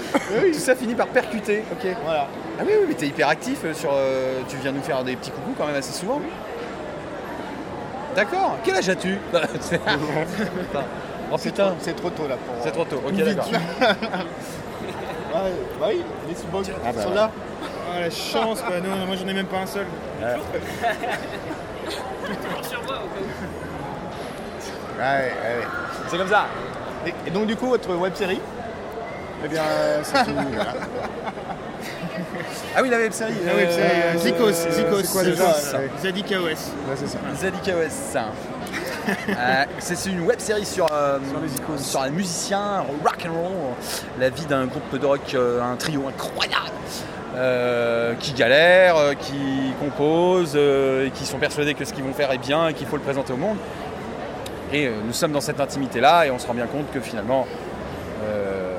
tout 0.54 0.60
ça 0.60 0.76
finit 0.76 0.96
par 0.96 1.08
percuter, 1.08 1.64
ok. 1.72 1.88
Voilà. 2.04 2.28
Ah 2.60 2.64
oui, 2.66 2.74
oui, 2.80 2.86
mais 2.90 2.94
t'es 2.96 3.08
hyper 3.08 3.30
actif 3.30 3.60
euh, 3.64 3.74
sur. 3.74 3.92
euh, 3.94 4.42
tu 4.50 4.58
viens 4.58 4.72
nous 4.72 4.82
faire 4.82 5.04
des 5.04 5.16
petits 5.16 5.32
coucous 5.32 5.54
quand 5.58 5.68
même 5.68 5.76
assez 5.78 5.94
souvent. 5.94 6.20
D'accord. 8.16 8.58
Quel 8.64 8.76
âge 8.76 8.90
as-tu 8.90 9.18
C'est- 9.62 9.80
Oh 11.34 11.38
putain, 11.38 11.76
C'est 11.80 11.96
trop 11.96 12.10
tôt 12.10 12.28
là 12.28 12.36
pour. 12.36 12.56
c'est 12.62 12.72
trop 12.72 12.84
tôt. 12.84 13.02
Ok, 13.06 13.14
Vite. 13.14 13.26
d'accord. 13.26 13.46
Ouais, 15.34 15.50
bah 15.80 15.86
oui, 15.88 16.02
les 16.28 16.36
sous-bocs 16.36 16.66
Ah 16.86 16.92
bah 16.94 17.02
sont 17.02 17.08
ouais. 17.08 17.16
là. 17.16 17.32
Ah, 17.96 18.00
la 18.02 18.10
chance, 18.10 18.62
quoi. 18.62 18.82
Non, 18.82 18.98
non, 18.98 19.06
moi, 19.06 19.16
j'en 19.16 19.26
ai 19.30 19.34
même 19.34 19.46
pas 19.46 19.60
un 19.60 19.66
seul. 19.66 19.86
Ouais, 20.22 20.28
ouais. 25.00 25.32
C'est 26.10 26.18
comme 26.18 26.28
ça. 26.28 26.48
Et, 27.08 27.14
et 27.28 27.32
donc 27.32 27.48
du 27.48 27.56
coup 27.56 27.68
votre 27.68 27.94
web 27.96 28.14
série 28.16 28.40
Eh 29.44 29.48
bien, 29.48 29.62
euh, 29.64 30.02
c'est 30.04 30.24
tout. 30.24 30.32
voilà. 30.54 30.74
Ah 32.76 32.80
oui, 32.82 32.90
la 32.90 32.98
web 32.98 33.12
série. 33.12 33.34
La 33.46 33.54
web 33.56 33.70
série, 33.70 34.02
euh, 34.16 34.18
Zikos, 34.18 34.52
Zikos. 34.52 35.02
c'est 35.04 35.12
quoi 35.12 35.24
déjà 35.24 35.54
Zikos. 35.54 35.78
Ouais. 35.78 35.90
Zadikaos. 36.02 36.44
Ouais, 36.46 36.56
c'est 36.96 37.08
ça. 37.08 37.18
ZDKOS. 37.36 38.18
Euh, 39.30 39.66
c'est 39.80 40.06
une 40.10 40.22
web 40.22 40.40
série 40.40 40.66
sur, 40.66 40.86
euh, 40.92 41.18
Sur 41.30 41.40
les 41.42 41.56
icônes. 41.56 41.78
sur 41.80 42.02
un 42.02 42.10
musicien 42.12 42.80
rock 43.04 43.26
and 43.28 43.34
roll, 43.34 43.52
la 44.20 44.30
vie 44.30 44.46
d'un 44.46 44.66
groupe 44.68 44.98
de 44.98 45.06
rock, 45.06 45.34
euh, 45.34 45.62
un 45.62 45.76
trio 45.76 46.08
incroyable, 46.08 46.72
euh, 47.36 48.14
qui 48.20 48.34
galère, 48.34 48.96
euh, 48.98 49.14
qui 49.16 49.74
compose, 49.80 50.54
euh, 50.56 51.08
et 51.08 51.12
qui 51.12 51.26
sont 51.26 51.40
persuadés 51.40 51.74
que 51.74 51.84
ce 51.84 51.94
qu'ils 51.94 52.04
vont 52.04 52.14
faire 52.14 52.32
est 52.32 52.38
bien 52.38 52.68
et 52.70 52.74
qu'il 52.74 52.88
faut 52.88 52.98
le 52.98 53.02
présenter 53.04 53.34
au 53.34 53.38
monde. 53.38 53.58
Et 54.74 54.88
euh, 54.88 54.92
nous 55.06 55.14
sommes 55.14 55.34
dans 55.34 55.42
cette 55.42 55.60
intimité-là 55.60 56.26
et 56.28 56.32
on 56.32 56.40
se 56.40 56.48
rend 56.48 56.54
bien 56.54 56.68
compte 56.68 56.90
que 56.92 57.00
finalement, 57.02 57.46
euh, 58.24 58.74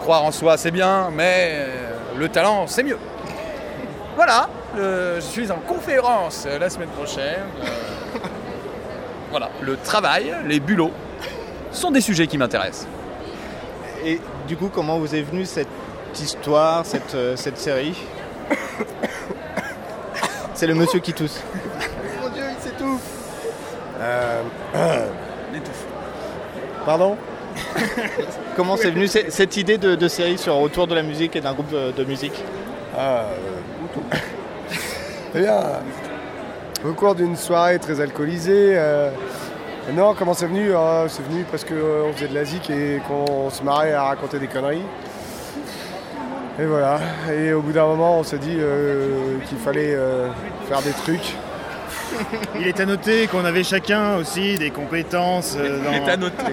croire 0.00 0.22
en 0.24 0.30
soi 0.30 0.56
c'est 0.56 0.70
bien, 0.70 1.10
mais 1.12 1.50
euh, 1.54 1.92
le 2.16 2.28
talent 2.28 2.66
c'est 2.68 2.84
mieux. 2.84 2.98
Voilà, 4.14 4.48
euh, 4.78 5.16
je 5.16 5.20
suis 5.26 5.50
en 5.50 5.58
conférence 5.58 6.44
euh, 6.46 6.58
la 6.58 6.70
semaine 6.70 6.88
prochaine. 6.90 7.42
euh, 7.62 8.18
voilà, 9.30 9.50
le 9.60 9.76
travail, 9.76 10.32
les 10.46 10.60
bulots 10.60 10.92
sont 11.72 11.90
des 11.90 12.00
sujets 12.00 12.26
qui 12.28 12.38
m'intéressent. 12.38 12.86
Et 14.04 14.20
du 14.46 14.56
coup 14.56 14.70
comment 14.72 14.98
vous 14.98 15.12
est 15.14 15.22
venue 15.22 15.44
cette 15.44 15.66
histoire, 16.14 16.86
cette, 16.86 17.14
euh, 17.14 17.34
cette 17.36 17.58
série 17.58 17.96
C'est 20.54 20.66
le 20.68 20.74
monsieur 20.74 21.00
qui 21.00 21.12
tousse. 21.12 21.42
Mon 22.22 22.28
dieu, 22.30 22.44
il 22.48 22.62
s'étouffe 22.62 23.02
Euh. 24.00 24.42
Pardon 26.86 27.16
Comment 28.56 28.76
c'est 28.76 28.90
venu 28.90 29.06
cette, 29.08 29.56
idée 29.56 29.76
de, 29.76 29.94
de 29.96 30.08
série 30.08 30.38
sur 30.38 30.56
autour 30.58 30.86
de 30.86 30.94
la 30.94 31.02
musique 31.02 31.36
et 31.36 31.40
d'un 31.40 31.52
groupe 31.52 31.70
de, 31.70 31.90
de 31.90 32.04
musique 32.04 32.42
Ah, 32.96 33.24
euh, 34.12 34.16
Eh 35.34 35.40
bien, 35.40 35.60
au 36.88 36.92
cours 36.92 37.14
d'une 37.14 37.36
soirée 37.36 37.78
très 37.78 38.00
alcoolisée, 38.00 38.74
euh, 38.76 39.10
non, 39.94 40.14
comment 40.18 40.34
c'est 40.34 40.46
venu? 40.46 40.70
Euh, 40.72 41.06
C'est 41.08 41.22
venu 41.22 41.44
parce 41.50 41.64
qu'on 41.64 42.12
faisait 42.14 42.28
de 42.28 42.34
la 42.34 42.44
zik 42.44 42.70
et 42.70 43.00
qu'on 43.06 43.50
se 43.50 43.62
marrait 43.62 43.92
à 43.92 44.04
raconter 44.04 44.38
des 44.38 44.46
conneries. 44.48 44.82
Et 46.58 46.64
voilà. 46.64 46.98
Et 47.32 47.52
au 47.52 47.60
bout 47.62 47.72
d'un 47.72 47.86
moment, 47.86 48.18
on 48.18 48.22
s'est 48.22 48.38
dit 48.38 48.56
euh, 48.58 49.38
qu'il 49.48 49.58
fallait 49.58 49.94
euh, 49.94 50.28
faire 50.68 50.82
des 50.82 50.90
trucs. 50.90 51.36
Il 52.60 52.66
est 52.66 52.80
à 52.80 52.86
noter 52.86 53.26
qu'on 53.28 53.44
avait 53.44 53.64
chacun 53.64 54.16
aussi 54.16 54.56
des 54.58 54.70
compétences 54.70 55.54
euh, 55.58 55.82
dans- 55.84 55.90
Il 55.92 55.96
est 55.96 56.10
à 56.10 56.16
noter. 56.16 56.52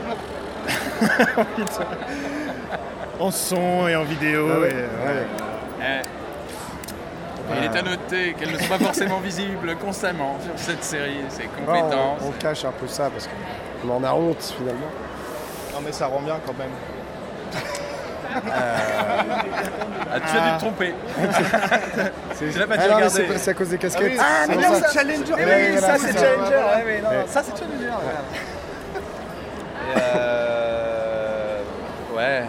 en 3.20 3.32
son 3.32 3.88
et 3.88 3.96
en 3.96 4.04
vidéo. 4.04 4.48
Ah 4.54 4.60
ouais, 4.60 4.70
et, 4.70 4.74
ouais. 4.74 5.26
Eh, 5.82 6.02
Il 7.58 7.64
est 7.66 7.78
à 7.78 7.82
noter 7.82 8.34
qu'elles 8.34 8.52
ne 8.52 8.58
sont 8.58 8.68
pas 8.70 8.80
forcément 8.80 9.20
visibles 9.20 9.76
constamment 9.76 10.38
sur 10.44 10.54
cette 10.58 10.84
série, 10.84 11.18
ces 11.30 11.44
Non, 11.44 11.50
compétences. 11.66 12.20
on, 12.24 12.28
on 12.30 12.32
cache 12.32 12.66
un 12.66 12.72
peu 12.72 12.88
ça 12.88 13.10
parce 13.10 13.28
qu'on 13.28 13.90
en 13.92 14.04
a 14.04 14.14
honte 14.14 14.54
finalement. 14.58 14.90
Non 15.74 15.80
mais 15.84 15.92
ça 15.92 16.08
rend 16.08 16.22
bien 16.22 16.40
quand 16.46 16.58
même. 16.58 16.70
Ah, 18.36 20.20
tu 20.20 20.38
as 20.38 20.42
dû 20.42 20.50
te 20.56 20.60
tromper. 20.60 20.94
Tu 22.38 22.60
l'as 22.60 22.68
pas 22.68 22.76
Ah 22.78 22.88
non, 22.90 22.98
mais 23.00 23.10
c'est 23.10 23.38
c'est 23.38 23.52
à 23.52 23.54
cause 23.54 23.70
des 23.70 23.78
casquettes. 23.78 24.20
Ah, 24.20 24.46
mais 24.48 24.56
C'est 24.56 24.62
non, 24.70 24.76
c'est 24.86 24.94
Challenger. 24.94 25.34
Eh 25.38 25.44
Oui, 25.44 25.52
oui, 25.76 25.80
ça 25.80 25.96
c'est 25.98 26.12
c'est 26.12 26.20
Challenger. 26.20 26.52
ça. 26.52 26.76
Ouais, 26.76 26.84
mais 26.86 27.02
non, 27.02 27.10
Ouais. 27.10 27.26
ça 27.28 27.42
c'est 27.44 27.58
Challenger. 27.58 27.90
Et, 29.96 30.00
euh, 30.00 31.60
Ouais. 32.16 32.44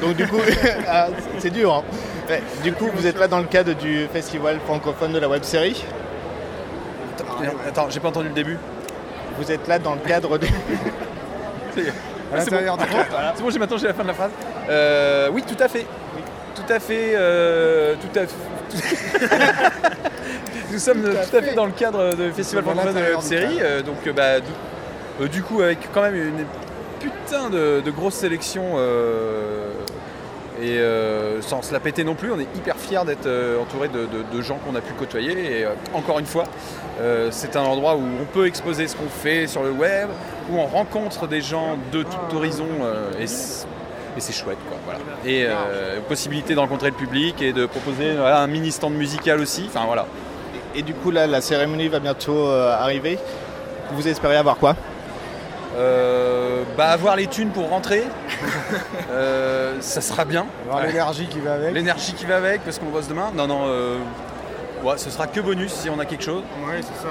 Donc 0.00 0.16
du 0.16 0.26
coup, 0.26 0.40
ah, 0.88 1.08
c'est 1.38 1.50
dur. 1.50 1.74
hein. 1.74 1.82
Ouais, 2.28 2.42
Du 2.62 2.72
coup, 2.72 2.88
vous 2.94 3.06
êtes 3.06 3.18
là 3.18 3.28
dans 3.28 3.38
le 3.40 3.44
cadre 3.46 3.72
du 3.74 4.06
festival 4.12 4.58
francophone 4.64 5.12
de 5.12 5.18
la 5.18 5.28
web 5.28 5.42
série? 5.42 5.84
Attends, 7.66 7.88
j'ai 7.90 8.00
pas 8.00 8.08
entendu 8.08 8.28
le 8.28 8.34
début. 8.34 8.58
Vous 9.38 9.50
êtes 9.52 9.66
là 9.68 9.78
dans 9.78 9.94
le 9.94 10.00
cadre 10.00 10.38
de. 10.38 10.46
Ah, 12.32 12.40
c'est 12.40 12.50
bon. 12.50 12.58
C'est 13.36 13.42
bon, 13.42 13.50
j'ai 13.50 13.58
maintenant 13.58 13.78
j'ai 13.78 13.86
la 13.88 13.94
fin 13.94 14.02
de 14.02 14.08
la 14.08 14.14
phrase. 14.14 14.30
Euh, 14.68 15.28
oui, 15.32 15.42
tout 15.46 15.62
à 15.62 15.68
fait. 15.68 15.86
Tout 16.54 16.72
à 16.72 16.78
fait. 16.80 17.12
euh, 17.14 17.94
tout 18.00 18.18
à 18.18 18.26
fait. 18.26 18.34
Nous 20.72 20.78
sommes 20.78 21.02
tout 21.02 21.36
à 21.36 21.42
fait 21.42 21.54
dans 21.54 21.66
le 21.66 21.72
cadre 21.72 22.14
de 22.14 22.30
Festival 22.30 22.62
à 22.64 22.66
francophone 22.70 22.94
de 22.94 23.00
la 23.00 23.16
du 23.16 23.22
série. 23.22 23.58
euh, 23.60 23.82
donc, 23.82 24.08
bah, 24.14 24.38
du, 24.40 25.28
du 25.28 25.42
coup, 25.42 25.62
avec 25.62 25.78
quand 25.92 26.02
même 26.02 26.14
une 26.14 26.44
putain 27.00 27.50
de, 27.50 27.80
de 27.84 27.90
grosse 27.90 28.14
sélection. 28.14 28.62
Et 30.62 30.78
euh, 30.78 31.40
sans 31.40 31.62
se 31.62 31.72
la 31.72 31.80
péter 31.80 32.04
non 32.04 32.14
plus, 32.14 32.30
on 32.30 32.38
est 32.38 32.48
hyper 32.54 32.76
fiers 32.76 33.04
d'être 33.06 33.26
euh, 33.26 33.60
entouré 33.60 33.88
de, 33.88 34.42
gens 34.42 34.58
qu'on 34.58 34.74
a 34.74 34.80
pu 34.80 34.92
côtoyer. 34.92 35.60
Et 35.60 35.64
euh, 35.64 35.70
encore 35.94 36.18
une 36.18 36.26
fois, 36.26 36.44
c'est 37.30 37.56
un 37.56 37.62
endroit 37.62 37.96
où 37.96 38.02
on 38.20 38.24
peut 38.26 38.46
exposer 38.46 38.86
ce 38.86 38.96
qu'on 38.96 39.08
fait 39.08 39.46
sur 39.46 39.62
le 39.62 39.70
web, 39.70 40.08
où 40.50 40.58
on 40.58 40.66
rencontre 40.66 41.26
des 41.26 41.40
gens 41.40 41.78
de 41.92 42.02
tout 42.02 42.36
horizon 42.36 42.66
et 43.18 43.26
c'est 43.26 43.66
et 44.18 44.32
chouette. 44.32 44.58
Quoi. 44.68 44.94
Et 45.24 45.46
possibilité 46.08 46.54
de 46.54 46.58
rencontrer 46.58 46.90
le 46.90 46.96
public 46.96 47.40
et 47.40 47.54
de 47.54 47.64
proposer 47.64 48.18
un 48.18 48.46
mini 48.46 48.70
stand 48.70 48.94
musical 48.94 49.40
aussi. 49.40 49.70
Voilà. 49.86 50.06
Et 50.74 50.82
du 50.82 50.92
coup 50.92 51.10
là, 51.10 51.26
la 51.26 51.40
cérémonie 51.40 51.88
va 51.88 52.00
bientôt 52.00 52.48
arriver. 52.48 53.18
Vous 53.92 54.06
espérez 54.06 54.36
avoir 54.36 54.56
quoi? 54.56 54.76
Euh, 55.76 56.64
bah, 56.76 56.88
avoir 56.88 57.14
les 57.16 57.26
thunes 57.28 57.50
pour 57.50 57.68
rentrer, 57.68 58.02
euh, 59.12 59.76
ça 59.80 60.00
sera 60.00 60.24
bien. 60.24 60.46
Avoir 60.68 60.84
l'énergie 60.86 61.26
qui 61.26 61.38
va 61.40 61.54
avec. 61.54 61.72
L'énergie 61.74 62.12
qui 62.14 62.24
va 62.26 62.36
avec, 62.36 62.62
parce 62.64 62.78
qu'on 62.78 62.86
bosse 62.86 63.06
demain. 63.08 63.30
Non, 63.34 63.46
non, 63.46 63.60
euh, 63.66 63.98
ouais, 64.82 64.94
ce 64.98 65.10
sera 65.10 65.26
que 65.28 65.40
bonus 65.40 65.72
si 65.72 65.88
on 65.88 65.98
a 66.00 66.04
quelque 66.06 66.24
chose. 66.24 66.42
Ouais, 66.66 66.80
c'est 66.80 67.02
ça. 67.02 67.08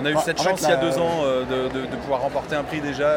On 0.00 0.04
a 0.06 0.10
eu 0.10 0.14
En- 0.14 0.20
cette 0.20 0.40
fait, 0.40 0.48
chance 0.48 0.60
il 0.62 0.68
y 0.68 0.72
a 0.72 0.76
deux 0.76 0.96
ans 0.98 1.22
de, 1.50 1.68
de- 1.80 1.86
de 1.86 1.96
pouvoir 1.96 2.20
remporter 2.22 2.54
un 2.56 2.62
prix 2.62 2.80
déjà. 2.80 3.12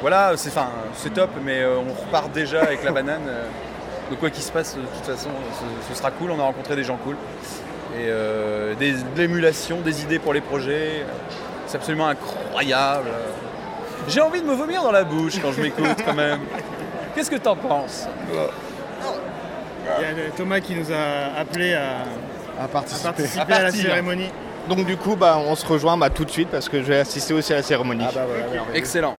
voilà, 0.00 0.32
c'est 0.36 0.50
c'est 0.94 1.12
top, 1.14 1.30
mais 1.44 1.64
on 1.64 1.92
repart 2.06 2.30
déjà 2.30 2.60
avec 2.62 2.84
la 2.84 2.92
banane. 2.98 3.22
donc 4.10 4.20
quoi 4.20 4.30
qu'il 4.30 4.42
se 4.44 4.52
passe, 4.52 4.76
de 4.76 4.82
toute 4.82 5.06
façon, 5.16 5.30
ce, 5.88 5.92
ce 5.92 5.98
sera 5.98 6.10
cool. 6.12 6.30
On 6.30 6.38
a 6.38 6.42
rencontré 6.44 6.76
des 6.76 6.84
gens 6.84 6.98
cool. 6.98 7.16
Et 7.98 8.06
des, 8.78 8.92
de 8.92 8.98
l'émulation, 9.16 9.80
des 9.80 10.02
idées 10.02 10.18
pour 10.18 10.34
les 10.34 10.40
projets. 10.42 11.04
C'est 11.66 11.76
absolument 11.76 12.08
incroyable. 12.08 13.10
J'ai 14.08 14.20
envie 14.20 14.40
de 14.40 14.46
me 14.46 14.54
vomir 14.54 14.82
dans 14.82 14.92
la 14.92 15.04
bouche 15.04 15.40
quand 15.40 15.52
je 15.52 15.60
m'écoute 15.60 15.96
quand 16.04 16.14
même. 16.14 16.40
Qu'est-ce 17.14 17.30
que 17.30 17.36
t'en 17.36 17.56
penses? 17.56 18.06
Il 18.30 20.02
y 20.02 20.04
a 20.04 20.30
Thomas 20.36 20.60
qui 20.60 20.74
nous 20.74 20.90
a 20.90 21.38
appelé 21.38 21.74
à, 21.74 22.04
à 22.62 22.68
participer, 22.68 23.08
participer 23.08 23.52
à, 23.52 23.62
la 23.62 23.70
cérémonie. 23.70 24.30
Donc 24.68 24.86
du 24.86 24.96
coup, 24.96 25.14
bah, 25.14 25.38
on 25.38 25.54
se 25.54 25.66
rejoint 25.66 25.96
bah, 25.96 26.10
tout 26.10 26.24
de 26.24 26.30
suite 26.30 26.48
parce 26.48 26.68
que 26.68 26.80
je 26.80 26.86
vais 26.86 26.98
assister 26.98 27.34
aussi 27.34 27.52
à 27.52 27.56
la 27.56 27.62
cérémonie. 27.62 28.06
Excellent. 28.72 29.12